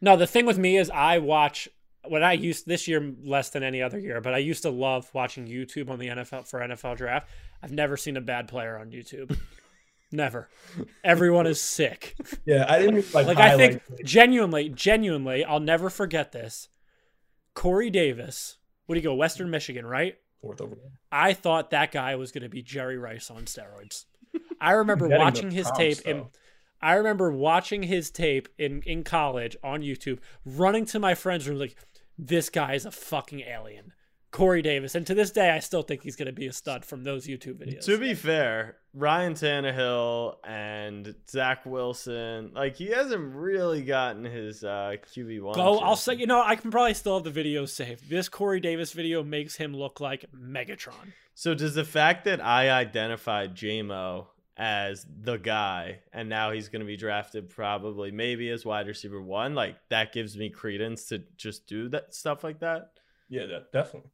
[0.00, 1.68] No, the thing with me is I watch
[2.08, 5.10] when I used this year less than any other year, but I used to love
[5.12, 7.28] watching YouTube on the NFL for NFL draft.
[7.62, 9.36] I've never seen a bad player on YouTube.
[10.12, 10.48] never.
[11.02, 12.14] Everyone is sick.
[12.44, 16.68] yeah i didn't like, Like I think genuinely, genuinely, I'll never forget this.
[17.56, 19.14] Corey Davis, what do you go?
[19.14, 20.16] Western Michigan, right?
[20.40, 24.04] fourth overall I thought that guy was going to be Jerry Rice on steroids.
[24.60, 26.26] I remember watching his props, tape and.
[26.82, 31.58] I remember watching his tape in in college on YouTube, running to my friends' room
[31.58, 31.74] like
[32.18, 33.92] this guy is a fucking alien.
[34.36, 34.94] Corey Davis.
[34.94, 37.26] And to this day I still think he's going to be a stud from those
[37.26, 37.86] YouTube videos.
[37.86, 44.96] To be fair, Ryan Tannehill and Zach Wilson, like he hasn't really gotten his uh,
[45.14, 45.54] QB one.
[45.54, 48.10] Go, I'll say, you know, I can probably still have the video saved.
[48.10, 51.14] This Corey Davis video makes him look like Megatron.
[51.34, 54.26] So does the fact that I identified JMO
[54.58, 59.22] as the guy, and now he's going to be drafted probably maybe as wide receiver
[59.22, 62.90] one, like that gives me credence to just do that stuff like that.
[63.30, 64.10] yeah that, definitely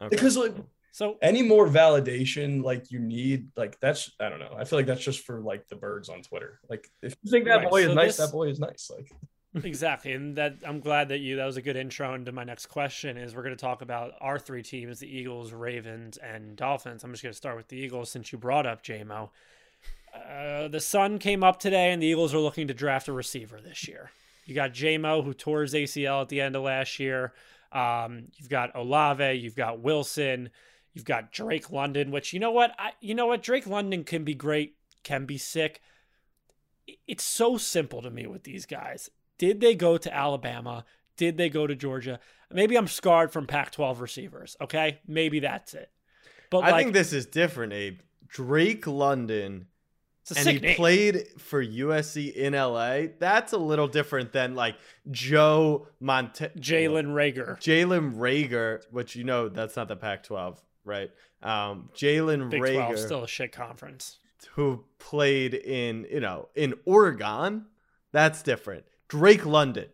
[0.00, 0.14] Okay.
[0.14, 0.54] because like
[0.92, 4.54] So any more validation like you need like that's i don't know.
[4.56, 6.60] I feel like that's just for like the birds on twitter.
[6.68, 8.16] Like if you think that Right, boy so is nice?
[8.16, 9.10] this- that boy is nice like.
[9.64, 12.66] Exactly and that i'm glad that you that was a good intro into my next
[12.66, 17.02] question is we're going to talk about our three teams the eagles ravens and dolphins.
[17.02, 19.30] I'm just going to start with the eagles since you brought up jmo
[20.14, 23.60] uh, the sun came up today and the eagles are looking to draft a receiver
[23.60, 24.10] this year.
[24.46, 27.32] You got jmo who tore his acl at the end of last year
[27.72, 30.50] um, you've got olave you've got wilson
[30.94, 34.24] you've got drake london which you know what I, you know what drake london can
[34.24, 35.80] be great can be sick
[37.06, 39.10] it's so simple to me with these guys.
[39.38, 40.84] Did they go to Alabama?
[41.16, 42.20] Did they go to Georgia?
[42.52, 44.56] Maybe I'm scarred from Pac 12 receivers.
[44.60, 45.00] Okay.
[45.06, 45.90] Maybe that's it.
[46.50, 48.00] But I like, think this is different, Abe.
[48.26, 49.66] Drake London
[50.36, 50.76] and he name.
[50.76, 53.02] played for USC in LA.
[53.18, 54.76] That's a little different than like
[55.10, 57.58] Joe Monte Jalen Reagor.
[57.60, 61.10] Jalen Reagor, which you know that's not the Pac-12, right?
[61.42, 64.18] Um, Jalen Big Reagor, 12 still a shit conference.
[64.52, 67.66] who played in you know in Oregon,
[68.12, 68.84] that's different.
[69.08, 69.86] Drake London,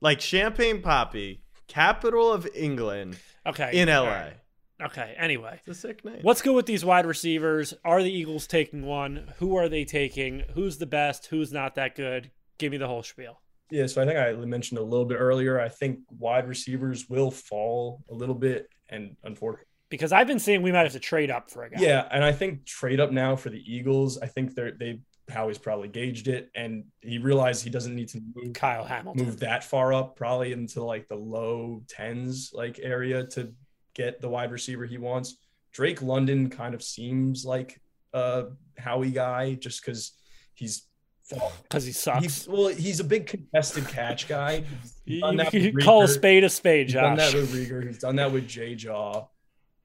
[0.00, 3.16] like Champagne Papi, capital of England,
[3.46, 3.70] Okay.
[3.72, 4.08] in LA.
[4.08, 4.36] right.
[4.82, 5.14] Okay.
[5.18, 6.20] Anyway, It's a sick name.
[6.22, 7.72] let's go with these wide receivers.
[7.84, 9.32] Are the Eagles taking one?
[9.38, 10.42] Who are they taking?
[10.54, 11.26] Who's the best?
[11.26, 12.30] Who's not that good?
[12.58, 13.40] Give me the whole spiel.
[13.70, 17.30] yeah so i think i mentioned a little bit earlier i think wide receivers will
[17.32, 21.30] fall a little bit and unfortunately Because I've been saying we might have to trade
[21.32, 21.80] up for a guy.
[21.80, 25.58] yeah and i think trade up now for the eagles i think they're they howie's
[25.58, 29.24] probably gauged it and he realized he doesn't need to move Kyle Hamilton.
[29.26, 33.52] move that far up, probably into like the low tens like area to
[33.96, 35.36] get the wide receiver he wants.
[35.72, 37.80] Drake London kind of seems like
[38.12, 38.44] a
[38.78, 40.12] Howie guy just because
[40.54, 40.84] he's
[41.64, 42.22] Because he sucks.
[42.22, 44.60] he's well, he's a big contested catch guy.
[44.82, 47.18] He's You, done that you call a spade a spade, Josh.
[47.18, 47.84] He's done that with Reagor.
[47.86, 49.26] He's done that with Jay Jaw.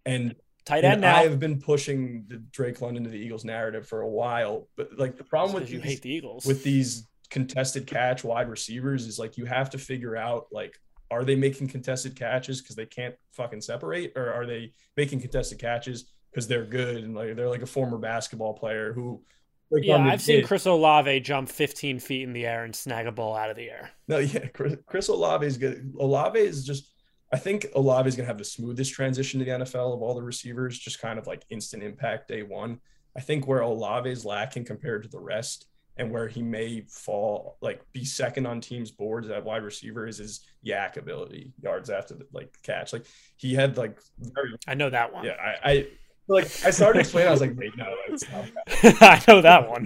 [0.06, 0.36] And
[0.66, 1.16] Tight end and now.
[1.18, 4.90] I have been pushing the Drake London to the Eagles narrative for a while, but
[5.00, 6.46] like the problem with you these- hate the Eagles.
[6.46, 10.80] with these contested catch wide receivers is like you have to figure out like
[11.12, 15.60] are they making contested catches because they can't fucking separate, or are they making contested
[15.60, 19.22] catches because they're good and like they're like a former basketball player who.
[19.70, 23.12] Like, Yeah, I've seen Chris Olave jump 15 feet in the air and snag a
[23.12, 23.92] ball out of the air.
[24.10, 25.94] No, yeah, Chris, Chris Olave is good.
[26.00, 26.92] Olave is just.
[27.34, 30.14] I think Olave is going to have the smoothest transition to the NFL of all
[30.14, 32.82] the receivers, just kind of like instant impact day one.
[33.16, 35.68] I think where Olave is lacking compared to the rest,
[35.98, 40.18] and where he may fall, like be second on teams' boards at wide receiver, is
[40.18, 42.94] his YAC ability, yards after the like catch.
[42.94, 43.06] Like
[43.38, 45.26] he had like very I know that one.
[45.26, 45.36] yeah.
[45.64, 45.88] I, I
[46.28, 47.28] like I started explaining.
[47.28, 48.46] I was like, wait, no, it's not.
[49.02, 49.86] I know that one.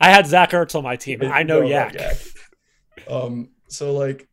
[0.00, 1.20] I had Zach Ertz on my team.
[1.22, 1.96] I know No, YAC.
[1.96, 2.32] YAC.
[3.10, 4.28] Um, so like,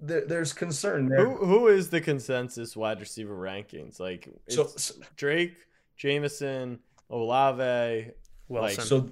[0.00, 1.26] there, there's concern there.
[1.28, 3.98] Who who is the consensus wide receiver rankings?
[3.98, 5.54] Like it's So, so, Drake,
[5.96, 6.78] Jameson,
[7.10, 8.10] Olave.
[8.48, 8.84] Wilson.
[8.84, 9.08] so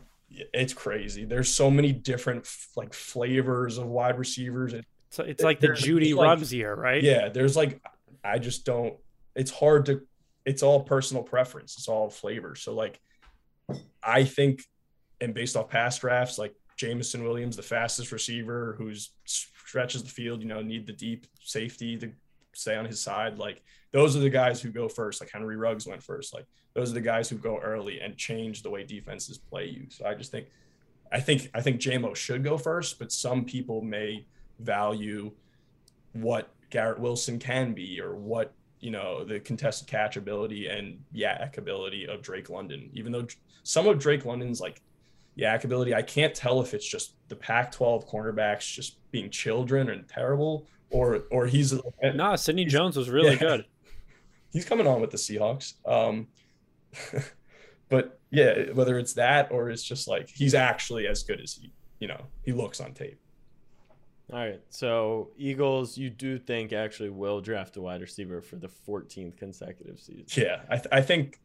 [0.52, 1.24] it's crazy.
[1.24, 4.72] There's so many different like flavors of wide receivers.
[4.74, 7.02] It, So it's like the Jeudy like- Ruggs year, right?
[7.02, 7.80] yeah, there's like,
[8.24, 8.94] I just don't.
[9.34, 10.02] It's hard to.
[10.44, 11.76] It's all personal preference.
[11.78, 12.54] It's all flavor.
[12.54, 13.00] So like,
[14.02, 14.62] I think,
[15.20, 20.40] and based off past drafts, like Jameson Williams, the fastest receiver who's stretches the field,
[20.42, 22.12] you know, need the deep safety to
[22.54, 23.38] stay on his side.
[23.38, 25.20] Like those are the guys who go first.
[25.20, 26.34] Like Henry Ruggs went first.
[26.34, 29.86] Like those are the guys who go early and change the way defenses play you.
[29.88, 30.48] So I just think,
[31.12, 34.26] I think, I think JMO should go first, but some people may
[34.58, 35.32] value
[36.12, 41.56] what Garrett Wilson can be or what you know the contested catch ability and YAC
[41.56, 42.90] ability of Drake London.
[42.92, 43.26] Even though
[43.62, 44.82] some of Drake London's like
[45.38, 50.06] YAC ability, I can't tell if it's just the Pac-12 cornerbacks just being children and
[50.06, 51.74] terrible, or or he's
[52.14, 53.38] No, Sidney Jones was really Yeah.
[53.40, 53.64] good.
[54.52, 55.74] he's coming on with the Seahawks.
[55.86, 56.28] Um,
[57.88, 61.72] but yeah, whether it's that or it's just like he's actually as good as he
[61.98, 63.18] you know he looks on tape.
[64.32, 68.68] All right, so Eagles, you do think actually will draft a wide receiver for the
[68.88, 70.24] 14th consecutive season?
[70.34, 71.40] Yeah, I, th- I think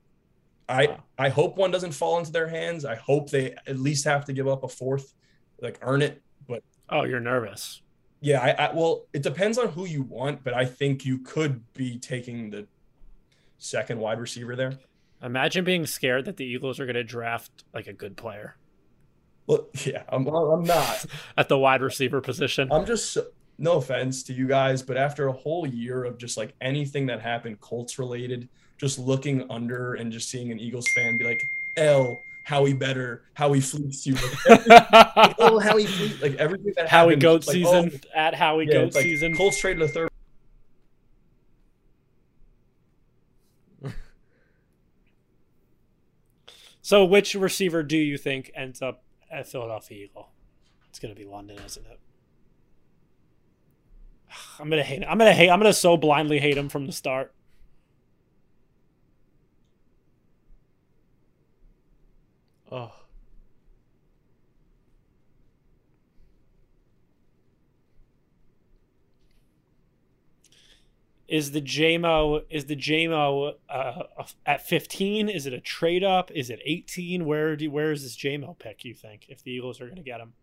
[0.70, 1.04] I Wow.
[1.18, 2.86] I hope one doesn't fall into their hands.
[2.86, 5.14] I hope they at least have to give up a fourth,
[5.62, 6.22] like earn it.
[6.47, 7.82] But Oh, you're nervous.
[8.22, 11.72] Yeah, I, I well, it depends on who you want, but I think you could
[11.74, 12.67] be taking the
[13.57, 14.78] second wide receiver there.
[15.22, 18.55] Imagine being scared that the Eagles are going to draft like a good player
[19.47, 21.05] Well, yeah, I'm I'm not.
[21.38, 22.72] at the wide receiver position.
[22.72, 23.17] I'm just
[23.57, 27.22] no offense to you guys, but after a whole year of just like anything that
[27.22, 28.47] happened Colts related,
[28.78, 31.41] just looking under and just seeing an Eagles fan be like,
[31.78, 32.17] "L,
[32.50, 34.66] Howie better, Howie fleeced you." Like,
[35.38, 38.66] oh, Howie fleeced, like everything that Howie happened, Goat like, oh, season oh, at Howie
[38.66, 39.38] yeah, Goat like season.
[39.38, 40.10] Colts traded a third.
[46.82, 50.30] So, which receiver do you think ends up at Philadelphia Eagle?
[50.89, 52.00] It's going to be London, isn't it?
[54.60, 55.04] I'm gonna hate.
[55.04, 55.08] Him.
[55.08, 55.50] I'm gonna hate.
[55.50, 57.34] I'm gonna so blindly hate him from the start.
[62.72, 62.91] Oh,
[71.30, 74.01] Is the JMO is the JMO uh,
[74.47, 75.30] at 15?
[75.30, 76.32] Is it a trade up?
[76.32, 77.24] Is it 18?
[77.24, 78.84] Where do where is this JMO pick?
[78.84, 80.34] You think if the Eagles are going to get him?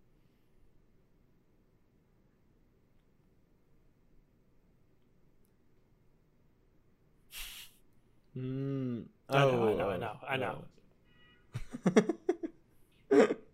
[8.38, 10.64] mm, I know, I oh, know, I know, I know.
[11.86, 13.36] Oh.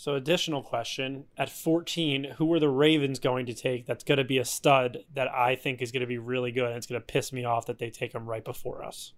[0.00, 4.24] So, additional question at 14, who are the Ravens going to take that's going to
[4.24, 6.98] be a stud that I think is going to be really good and it's going
[6.98, 9.12] to piss me off that they take him right before us?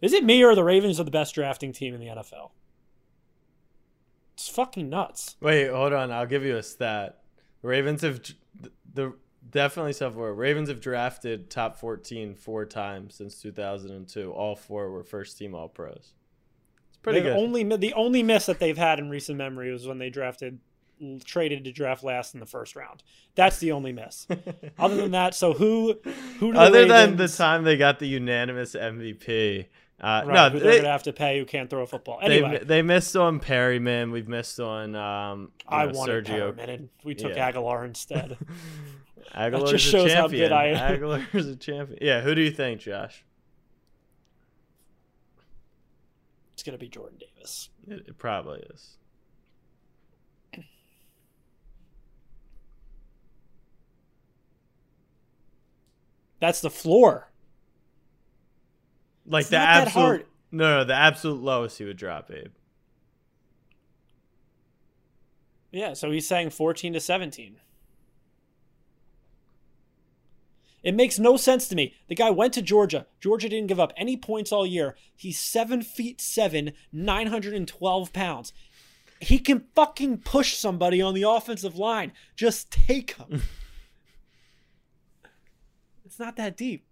[0.00, 2.52] Is it me or the Ravens are the best drafting team in the NFL?
[4.32, 5.36] It's fucking nuts.
[5.42, 6.10] Wait, hold on.
[6.10, 7.20] I'll give you a stat.
[7.60, 8.22] Ravens have
[8.94, 9.12] the
[9.50, 10.32] definitely software.
[10.32, 14.32] Ravens have drafted top 14 four times since 2002.
[14.32, 16.14] All four were first team All Pros.
[17.02, 17.36] Pretty good.
[17.36, 20.58] Only the only miss that they've had in recent memory was when they drafted
[21.24, 23.02] traded to draft last in the first round.
[23.34, 24.26] That's the only miss.
[24.78, 25.98] Other than that, so who
[26.38, 29.66] who Other than the time they got the unanimous MVP.
[30.02, 32.18] Uh, right, no, who they're they, gonna have to pay who can't throw a football.
[32.20, 34.10] they, Anyway, they missed on Perriman.
[34.12, 36.52] We've missed on um, I know, wanted Sergio.
[36.54, 37.52] Perriman, and we took Yeah.
[37.52, 38.38] Agholor instead.
[39.34, 40.44] Agholor's just a how champion.
[40.48, 40.98] good I am.
[40.98, 41.98] Agholor's a champion.
[42.00, 43.24] Yeah, who do you think, Josh?
[46.60, 47.70] It's gonna be Jordan Davis.
[47.88, 48.98] It, it probably is.
[56.38, 57.30] That's the floor.
[59.24, 62.52] Like It's the absolute no, no, the absolute lowest he would drop, Abe.
[65.72, 67.56] Yeah, so he's saying 14 to 17.
[70.82, 71.94] It makes no sense to me.
[72.08, 73.06] The guy went to Georgia.
[73.20, 74.96] Georgia didn't give up any points all year.
[75.14, 78.52] He's seven feet seven, 912 pounds.
[79.20, 82.12] He can fucking push somebody on the offensive line.
[82.34, 83.42] Just take him.
[86.04, 86.86] it's not that deep.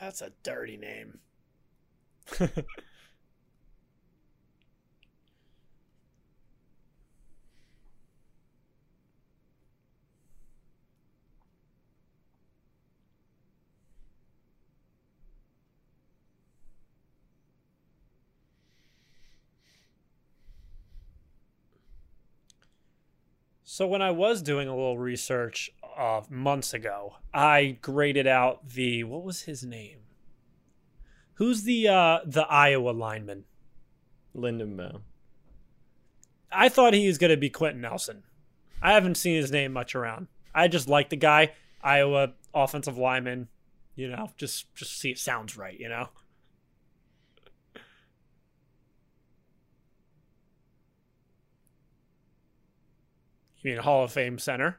[0.00, 1.18] That's a dirty name.
[23.68, 29.04] So when I was doing a little research uh, months ago, I graded out the
[29.04, 29.98] what was his name?
[31.34, 33.44] Who's the uh, the Iowa lineman?
[34.34, 35.02] Lyndon Bell.
[36.52, 38.22] I thought he was going to be Quenton Nelson.
[38.80, 40.28] I haven't seen his name much around.
[40.54, 43.48] I just like the guy, Iowa offensive lineman.
[43.94, 45.78] You know, just just see it sounds right.
[45.78, 46.08] You know.
[53.60, 54.78] You mean Hall of Fame center?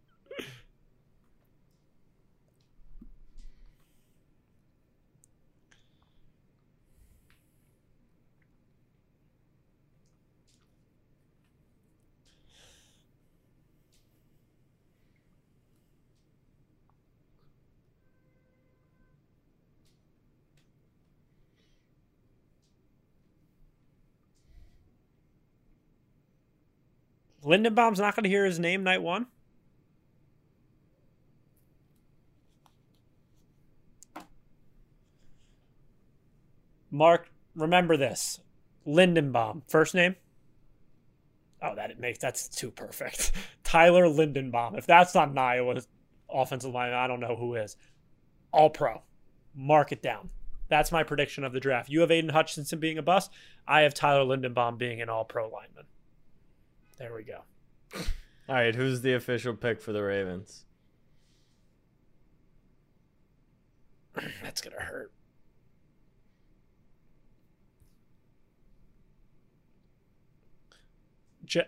[27.51, 29.27] Linderbaum's not going to hear his name night one.
[36.89, 38.39] Mark, remember this.
[38.87, 40.15] Linderbaum, first name?
[41.61, 43.33] Oh, that makes that's too perfect.
[43.65, 44.77] Tyler Linderbaum.
[44.77, 45.81] If that's not an Iowa
[46.29, 47.75] offensive line, I don't know who is.
[48.53, 49.01] All pro.
[49.53, 50.29] Mark it down.
[50.69, 51.89] That's my prediction of the draft.
[51.89, 53.29] You have Aiden Hutchinson being a bust.
[53.67, 55.85] I have Tyler Linderbaum being an all pro lineman.
[57.01, 57.39] There we go.
[58.47, 60.65] All right, who's the official pick for the Ravens?
[64.43, 65.11] That's gonna hurt.
[71.47, 71.63] Ja-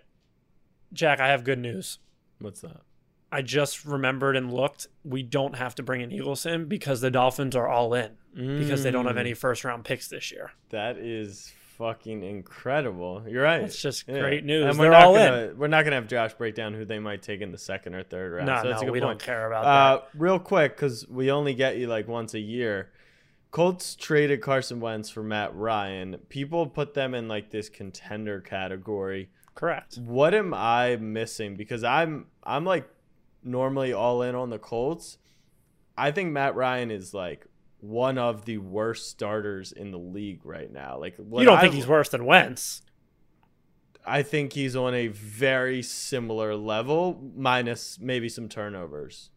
[0.91, 1.99] Jack, I have good news.
[2.39, 2.81] What's that?
[3.31, 4.87] I just remembered and looked.
[5.03, 8.83] We don't have to bring an Eagles in because the Dolphins are all in because
[8.83, 10.51] they don't have Mm, any first round picks this year.
[10.69, 11.51] That is
[11.83, 13.23] fucking incredible.
[13.27, 13.61] You're right.
[13.61, 14.65] It's just great news.
[14.69, 16.99] And we're They're not all gonna we're not gonna have Josh break down who they
[16.99, 18.45] might take in the second or third round.
[18.47, 19.19] No, so no, we point.
[19.19, 20.07] don't care about Uh, that.
[20.17, 22.89] real quick, because we only get you like once a year.
[23.51, 26.17] Colts traded Carson Wentz for Matt Ryan.
[26.29, 29.29] People put them in like this contender category.
[29.53, 29.97] Correct.
[29.97, 31.55] What am I missing?
[31.55, 32.87] Because I'm I'm like
[33.43, 35.17] normally all in on the Colts.
[35.97, 37.45] I think Matt Ryan is like
[37.83, 40.97] one of the worst starters in the league right now.
[40.97, 42.81] Like what you don't think I've- he's worse than Wentz?
[44.05, 49.29] I think he's on a very similar level, minus maybe some turnovers.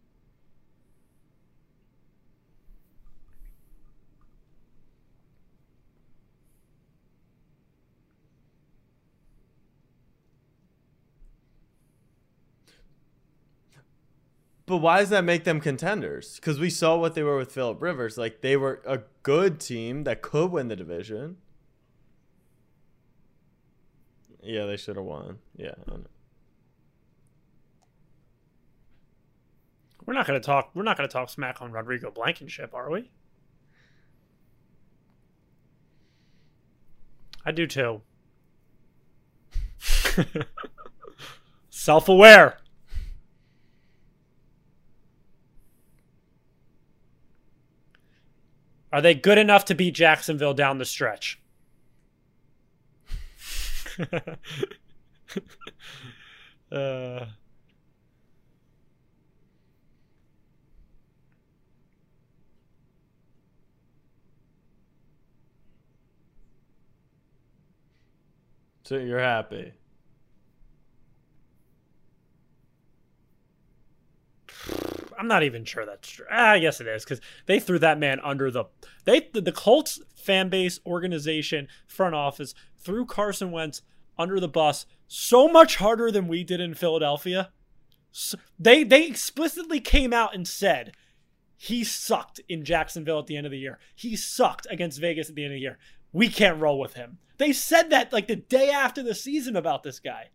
[14.67, 16.37] But why does that make them contenders?
[16.37, 18.19] Because we saw what they were with Philip Rivers.
[18.19, 21.37] Like they were a good team that could win the division.
[24.43, 25.39] Yeah, they should have won.
[25.57, 25.75] Yeah.
[30.05, 30.71] We're not gonna talk.
[30.75, 33.11] We're not gonna talk smack on Rodrigo Blankenship, are we?
[37.45, 38.03] I do too.
[41.71, 42.59] Self-aware.
[48.93, 51.41] Are they good enough to beat Jacksonville down the stretch?
[56.73, 57.27] uh,
[68.87, 69.73] So you're happy.
[75.19, 76.27] I'm not even sure that's true.
[76.31, 78.65] Ah, yes, it is because they threw that man under the
[79.05, 83.83] they the, Colts fan base, organization, front office threw Carson Wentz
[84.19, 87.51] under the bus so much harder than we did in Philadelphia.
[88.13, 90.93] So they they explicitly came out and said
[91.57, 93.79] he sucked in Jacksonville at the end of the year.
[93.95, 95.79] He sucked against Vegas at the end of the year.
[96.13, 97.19] We can't roll with him.
[97.39, 100.31] They said that like the day after the season about this guy.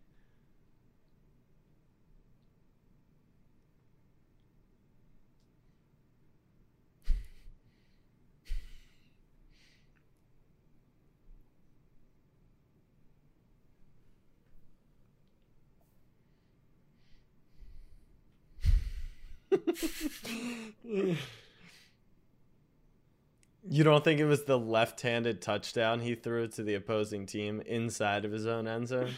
[23.68, 28.24] You don't think it was the left-handed touchdown he threw to the opposing team inside
[28.24, 29.12] of his own end zone?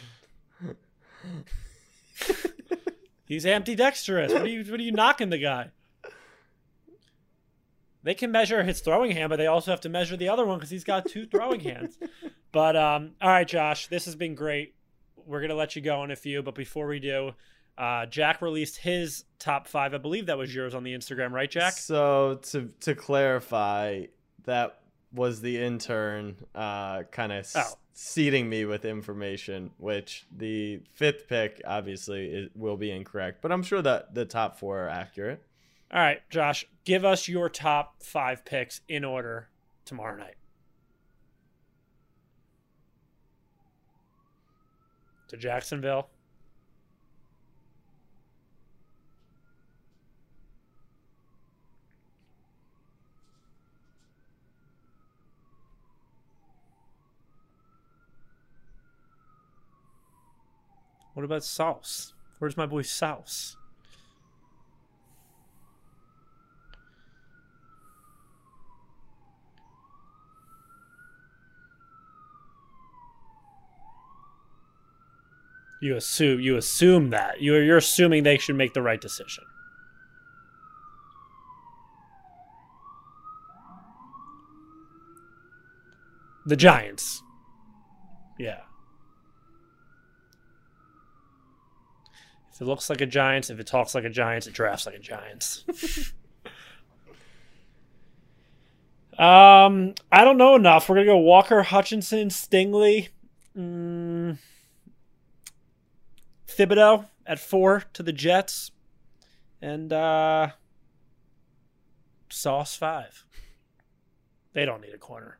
[3.26, 4.32] He's ambidextrous.
[4.32, 5.70] What are you what are you knocking the guy?
[8.02, 10.58] They can measure his throwing hand, but they also have to measure the other one
[10.58, 11.98] because he's got two throwing hands.
[12.52, 14.74] But um, all right, Josh, this has been great.
[15.16, 17.32] We're gonna let you go in a few, but before we do,
[17.76, 19.94] uh, Jack released his top five.
[19.94, 21.72] I believe that was yours on the Instagram, right, Jack?
[21.74, 24.04] So to to clarify,
[24.44, 24.80] that
[25.12, 27.62] was the intern uh, kind of Oh.
[27.92, 33.62] seeding me with information, which the fifth pick obviously is, will be incorrect, but I'm
[33.62, 35.42] sure that the top four are accurate.
[35.92, 39.48] All right, Josh, give us your top five picks in order
[39.84, 40.34] tomorrow night.
[45.28, 46.08] To Jacksonville.
[61.14, 62.12] What about Sauce?
[62.38, 63.56] Where's my boy Sauce?
[75.80, 79.44] You assume you assume that you're you're assuming they should make the right decision.
[86.46, 87.22] The Giants.
[88.38, 88.60] Yeah.
[92.54, 94.94] If it looks like a Giants, if it talks like a Giants, it drafts like
[94.94, 95.64] a Giants.
[99.18, 100.88] um, I don't know enough.
[100.88, 103.08] We're gonna go Walker, Hutchinson, Stingley.
[103.58, 104.38] Mm,
[106.46, 108.70] Thibodeaux at four to the Jets,
[109.60, 110.50] and uh,
[112.28, 113.24] Sauce five.
[114.52, 115.38] They don't need a corner.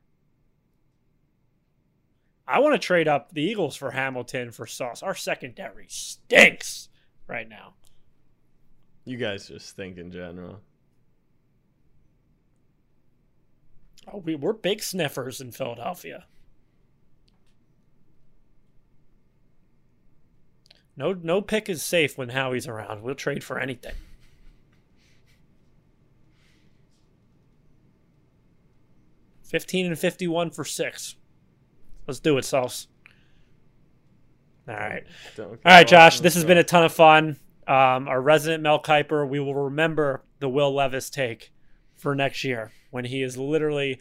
[2.46, 5.00] I want to trade up the Eagles for Hamilton for Sauce.
[5.00, 6.88] Our secondary stinks
[7.26, 7.74] right now.
[9.04, 10.60] You guys just think in general.
[14.12, 16.26] Oh, we, we're big sniffers in Philadelphia.
[20.96, 23.02] No, no pick is safe when Howie's around.
[23.02, 23.94] We'll trade for anything.
[29.42, 31.16] Fifteen and fifty-one for six.
[32.06, 32.88] Let's do it, Sauce.
[34.68, 35.04] All right.
[35.38, 36.20] All right, Josh.
[36.20, 37.36] This has been a ton of fun.
[37.66, 39.28] Um, our resident Mel Kiper.
[39.28, 41.52] We will remember the Will Levis take
[41.96, 44.00] for next year when he is literally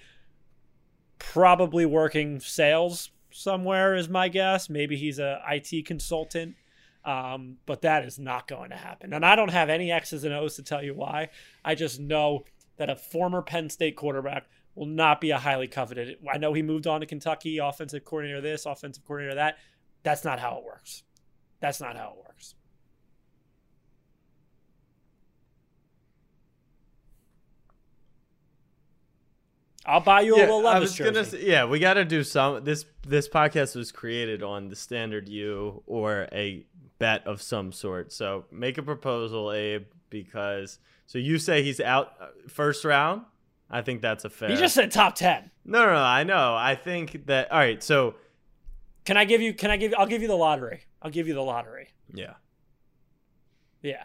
[1.20, 3.95] probably working sales somewhere.
[3.95, 4.70] Is my guess.
[4.70, 6.55] Maybe he's a IT consultant.
[7.05, 9.11] Um, but that is not going to happen.
[9.11, 11.30] And I don't have any X's and O's to tell you why.
[11.66, 12.45] I just know
[12.78, 16.18] that a former Penn State quarterback will not be a highly coveted.
[16.32, 19.57] I know he moved on to Kentucky, offensive coordinator this, offensive coordinator that.
[20.04, 21.04] That's not how it works.
[21.60, 22.56] That's not how it works.
[29.86, 31.24] I'll buy you a Yeah, Will I Levis jersey.
[31.38, 32.64] say, yeah, we got to do some.
[32.64, 36.66] This this podcast was created on the standard U or a
[36.99, 38.14] bet of some sort.
[38.14, 43.24] So make a proposal, Abe, because so you say he's out uh, first round.
[43.70, 44.49] I think that's a fair.
[44.49, 45.51] He just said top ten.
[45.66, 45.97] no, no, no.
[45.99, 46.56] I know.
[46.56, 47.51] I think that.
[47.51, 47.84] All right.
[47.84, 48.16] So
[49.06, 49.54] Can I give you?
[49.54, 49.93] Can I give?
[49.97, 50.86] I'll give you the lottery.
[51.01, 51.89] I'll give you the lottery.
[52.14, 52.34] Yeah.
[53.82, 54.04] Yeah.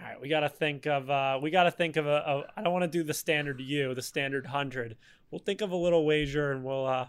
[0.00, 2.44] All right, we got to think of uh we got to think of a, a
[2.56, 4.96] I don't want to do the standard you, the standard 100.
[5.30, 7.06] We'll think of a little wager and we'll uh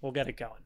[0.00, 0.62] we'll get it going.